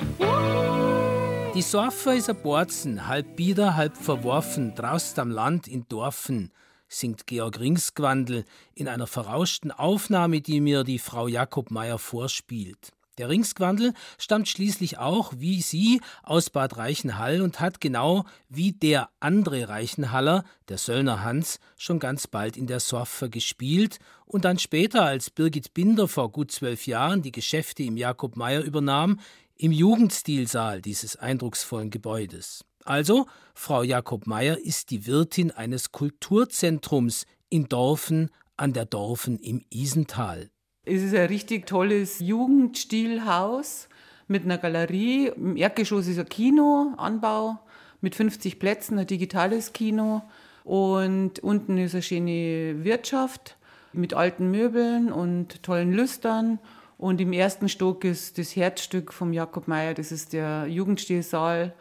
Die 1.55 1.62
Sorfer 1.62 2.14
ist 2.14 2.31
ein 2.31 2.41
Borzen, 2.43 3.07
halb 3.09 3.37
bieder, 3.37 3.75
halb 3.75 3.97
verworfen, 3.97 4.75
draußen 4.75 5.21
am 5.21 5.31
Land 5.31 5.67
in 5.67 5.87
Dorfen 5.88 6.53
singt 6.88 7.27
Georg 7.27 7.61
Ringsgwandl 7.61 8.45
in 8.75 8.88
einer 8.88 9.07
verrauschten 9.07 9.71
Aufnahme, 9.71 10.41
die 10.41 10.61
mir 10.61 10.85
die 10.85 10.99
Frau 10.99 11.29
Jakob 11.29 11.71
Meyer 11.71 11.99
vorspielt. 11.99 12.93
Der 13.19 13.29
Ringsgwandl 13.29 13.93
stammt 14.17 14.49
schließlich 14.49 14.99
auch, 14.99 15.33
wie 15.37 15.61
sie, 15.61 16.01
aus 16.23 16.51
Bad 16.51 16.77
Reichenhall 16.77 17.43
und 17.43 17.61
hat 17.61 17.81
genau 17.81 18.25
wie 18.49 18.73
der 18.73 19.11
andere 19.21 19.69
Reichenhaller, 19.69 20.45
der 20.69 20.79
Söllner 20.79 21.25
Hans, 21.25 21.59
schon 21.77 21.99
ganz 21.99 22.27
bald 22.29 22.57
in 22.57 22.67
der 22.67 22.81
Sorfe 22.81 23.29
gespielt 23.29 23.99
und 24.25 24.45
dann 24.45 24.59
später, 24.59 25.05
als 25.05 25.31
Birgit 25.31 25.75
Binder 25.75 26.07
vor 26.07 26.31
gut 26.31 26.53
zwölf 26.53 26.87
Jahren 26.87 27.23
die 27.23 27.33
Geschäfte 27.33 27.83
im 27.83 27.97
Jakob 27.97 28.37
Meyer 28.37 28.63
übernahm, 28.63 29.19
im 29.57 29.73
Jugendstilsaal 29.73 30.81
dieses 30.81 31.17
eindrucksvollen 31.17 31.91
Gebäudes. 31.91 32.65
Also, 32.85 33.27
Frau 33.55 33.83
Jakob 33.83 34.27
Meyer 34.27 34.57
ist 34.59 34.91
die 34.91 35.07
Wirtin 35.07 35.51
eines 35.51 35.91
Kulturzentrums 35.91 37.27
in 37.51 37.69
Dorfen 37.69 38.31
an 38.57 38.73
der 38.73 38.87
Dorfen 38.87 39.39
im 39.39 39.65
Isental. 39.71 40.51
Es 40.90 41.03
ist 41.03 41.14
ein 41.14 41.27
richtig 41.27 41.66
tolles 41.66 42.18
Jugendstilhaus 42.18 43.90
mit 44.27 44.44
einer 44.44 44.57
Galerie. 44.57 45.27
Im 45.37 45.59
Erdgeschoss 45.59 46.07
ist 46.07 46.18
ein 46.18 46.31
Kinoanbau 46.31 47.59
mit 48.01 48.14
50 48.14 48.59
Plätzen, 48.59 48.98
ein 48.98 49.07
digitales 49.07 49.74
Kino. 49.74 50.22
Und 50.64 51.40
unten 51.40 51.77
ist 51.77 51.92
eine 51.94 52.03
schöne 52.03 52.85
Wirtschaft 52.85 53.59
mit 53.92 54.14
alten 54.14 54.51
Möbeln 54.51 55.12
und 55.12 55.62
tollen 55.62 55.92
Lüstern. 55.92 56.59
Und 56.96 57.20
im 57.20 57.35
ersten 57.35 57.68
Stock 57.68 58.05
ist 58.05 58.38
das 58.38 58.57
Herzstück 58.57 59.12
vom 59.12 59.35
Jakob 59.35 59.68
Meyer, 59.68 59.92
das 59.92 60.11
ist 60.11 60.33
der 60.33 60.68
Jugendstilsaal. 60.68 61.74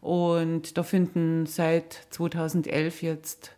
Und 0.00 0.78
da 0.78 0.84
finden 0.84 1.46
seit 1.46 2.06
2011 2.10 3.02
jetzt 3.02 3.56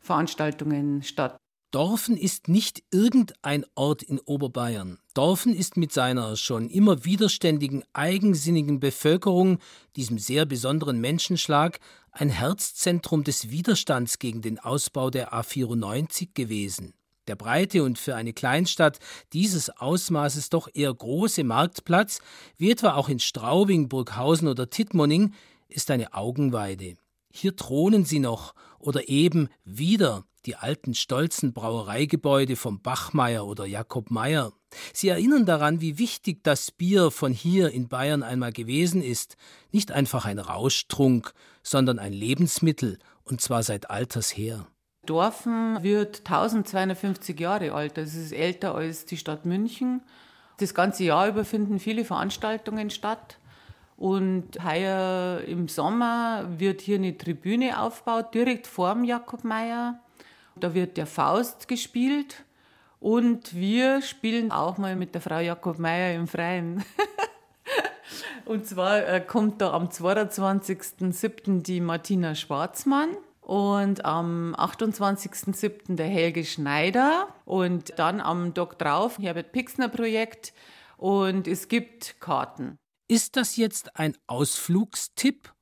Veranstaltungen 0.00 1.04
statt. 1.04 1.36
Dorfen 1.70 2.16
ist 2.16 2.48
nicht 2.48 2.82
irgendein 2.90 3.64
Ort 3.76 4.02
in 4.02 4.18
Oberbayern. 4.18 4.98
Dorfen 5.14 5.54
ist 5.54 5.76
mit 5.76 5.92
seiner 5.92 6.36
schon 6.36 6.68
immer 6.68 7.04
widerständigen, 7.04 7.84
eigensinnigen 7.92 8.80
Bevölkerung, 8.80 9.60
diesem 9.94 10.18
sehr 10.18 10.46
besonderen 10.46 11.00
Menschenschlag, 11.00 11.78
ein 12.10 12.28
Herzzentrum 12.28 13.22
des 13.22 13.50
Widerstands 13.50 14.18
gegen 14.18 14.42
den 14.42 14.58
Ausbau 14.58 15.10
der 15.10 15.32
A94 15.32 16.30
gewesen. 16.34 16.94
Der 17.28 17.36
breite 17.36 17.84
und 17.84 18.00
für 18.00 18.16
eine 18.16 18.32
Kleinstadt 18.32 18.98
dieses 19.32 19.70
Ausmaßes 19.70 20.50
doch 20.50 20.68
eher 20.74 20.92
große 20.92 21.44
Marktplatz, 21.44 22.20
wie 22.56 22.72
etwa 22.72 22.94
auch 22.94 23.08
in 23.08 23.20
Straubing, 23.20 23.88
Burghausen 23.88 24.48
oder 24.48 24.70
Tittmoning, 24.70 25.34
ist 25.68 25.92
eine 25.92 26.14
Augenweide. 26.14 26.96
Hier 27.32 27.54
thronen 27.54 28.04
sie 28.04 28.18
noch 28.18 28.54
oder 28.80 29.08
eben 29.08 29.48
wieder 29.64 30.24
die 30.46 30.56
alten 30.56 30.94
stolzen 30.94 31.52
Brauereigebäude 31.52 32.56
vom 32.56 32.80
Bachmeier 32.80 33.46
oder 33.46 33.66
Jakob 33.66 34.10
Meyer. 34.10 34.52
Sie 34.92 35.08
erinnern 35.08 35.46
daran, 35.46 35.80
wie 35.80 35.98
wichtig 35.98 36.42
das 36.42 36.70
Bier 36.70 37.10
von 37.10 37.32
hier 37.32 37.70
in 37.70 37.88
Bayern 37.88 38.22
einmal 38.22 38.52
gewesen 38.52 39.02
ist, 39.02 39.36
nicht 39.70 39.92
einfach 39.92 40.24
ein 40.24 40.38
Rauschtrunk, 40.38 41.32
sondern 41.62 41.98
ein 41.98 42.12
Lebensmittel, 42.12 42.98
und 43.24 43.40
zwar 43.40 43.62
seit 43.62 43.90
alters 43.90 44.36
her. 44.36 44.66
Dorfen 45.06 45.82
wird 45.82 46.20
1250 46.20 47.38
Jahre 47.38 47.72
alt, 47.72 47.96
das 47.96 48.14
ist 48.14 48.32
älter 48.32 48.74
als 48.74 49.06
die 49.06 49.16
Stadt 49.16 49.44
München. 49.44 50.02
Das 50.58 50.74
ganze 50.74 51.04
Jahr 51.04 51.28
über 51.28 51.44
finden 51.44 51.78
viele 51.78 52.04
Veranstaltungen 52.04 52.90
statt. 52.90 53.38
Und 54.00 54.64
heuer 54.64 55.42
im 55.46 55.68
Sommer 55.68 56.46
wird 56.56 56.80
hier 56.80 56.96
eine 56.96 57.18
Tribüne 57.18 57.78
aufgebaut, 57.78 58.32
direkt 58.32 58.66
vorm 58.66 59.04
Jakob 59.04 59.44
Meyer. 59.44 60.00
Da 60.56 60.72
wird 60.72 60.96
der 60.96 61.06
Faust 61.06 61.68
gespielt 61.68 62.46
und 62.98 63.54
wir 63.54 64.00
spielen 64.00 64.52
auch 64.52 64.78
mal 64.78 64.96
mit 64.96 65.12
der 65.14 65.20
Frau 65.20 65.38
Jakob 65.40 65.78
Meyer 65.78 66.14
im 66.14 66.28
Freien. 66.28 66.82
und 68.46 68.66
zwar 68.66 69.06
äh, 69.06 69.20
kommt 69.20 69.60
da 69.60 69.74
am 69.74 69.88
22.07. 69.88 71.62
die 71.62 71.82
Martina 71.82 72.34
Schwarzmann 72.34 73.10
und 73.42 74.06
am 74.06 74.54
28.07. 74.54 75.96
der 75.96 76.06
Helge 76.06 76.46
Schneider 76.46 77.28
und 77.44 77.98
dann 77.98 78.22
am 78.22 78.54
Tag 78.54 78.78
drauf 78.78 79.18
Herbert 79.18 79.52
Pixner 79.52 79.90
Projekt 79.90 80.54
und 80.96 81.46
es 81.46 81.68
gibt 81.68 82.18
Karten. 82.18 82.78
Ist 83.10 83.34
das 83.34 83.56
jetzt 83.56 83.96
ein 83.96 84.16
Ausflugstipp 84.28 85.52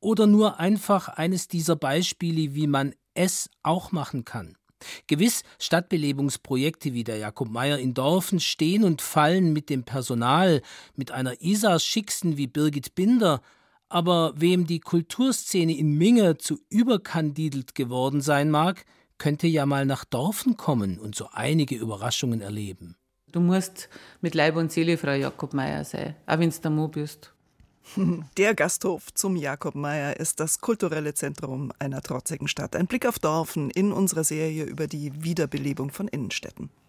oder 0.00 0.26
nur 0.26 0.60
einfach 0.60 1.08
eines 1.08 1.48
dieser 1.48 1.74
Beispiele, 1.74 2.54
wie 2.54 2.66
man 2.66 2.94
es 3.14 3.48
auch 3.62 3.90
machen 3.90 4.26
kann. 4.26 4.58
Gewiss, 5.06 5.42
Stadtbelebungsprojekte 5.58 6.92
wie 6.92 7.02
der 7.02 7.16
Jakob 7.16 7.48
Meyer 7.48 7.78
in 7.78 7.94
Dorfen 7.94 8.38
stehen 8.38 8.84
und 8.84 9.00
fallen 9.00 9.54
mit 9.54 9.70
dem 9.70 9.84
Personal, 9.84 10.60
mit 10.94 11.10
einer 11.10 11.40
Isars 11.40 11.86
Schicksten 11.86 12.36
wie 12.36 12.46
Birgit 12.46 12.94
Binder, 12.94 13.40
aber 13.88 14.34
wem 14.36 14.66
die 14.66 14.80
Kulturszene 14.80 15.74
in 15.74 15.96
Minge 15.96 16.36
zu 16.36 16.58
überkandidelt 16.68 17.74
geworden 17.74 18.20
sein 18.20 18.50
mag, 18.50 18.84
könnte 19.16 19.46
ja 19.46 19.64
mal 19.64 19.86
nach 19.86 20.04
Dorfen 20.04 20.58
kommen 20.58 20.98
und 20.98 21.14
so 21.14 21.28
einige 21.32 21.76
Überraschungen 21.76 22.42
erleben. 22.42 22.99
Du 23.32 23.40
musst 23.40 23.88
mit 24.20 24.34
Leib 24.34 24.56
und 24.56 24.72
Seele 24.72 24.96
Frau 24.96 25.12
Jakob 25.12 25.54
Meyer 25.54 25.84
sein, 25.84 26.16
auch 26.26 26.38
wenn 26.38 26.50
du 26.50 26.56
da 26.60 26.70
Mo 26.70 26.88
bist. 26.88 27.32
Der 28.36 28.54
Gasthof 28.54 29.12
zum 29.14 29.36
Jakob 29.36 29.74
Meyer 29.74 30.18
ist 30.18 30.40
das 30.40 30.60
kulturelle 30.60 31.14
Zentrum 31.14 31.72
einer 31.78 32.02
trotzigen 32.02 32.48
Stadt. 32.48 32.76
Ein 32.76 32.86
Blick 32.86 33.06
auf 33.06 33.18
Dorfen 33.18 33.70
in 33.70 33.92
unserer 33.92 34.24
Serie 34.24 34.64
über 34.64 34.86
die 34.86 35.22
Wiederbelebung 35.22 35.90
von 35.90 36.08
Innenstädten. 36.08 36.70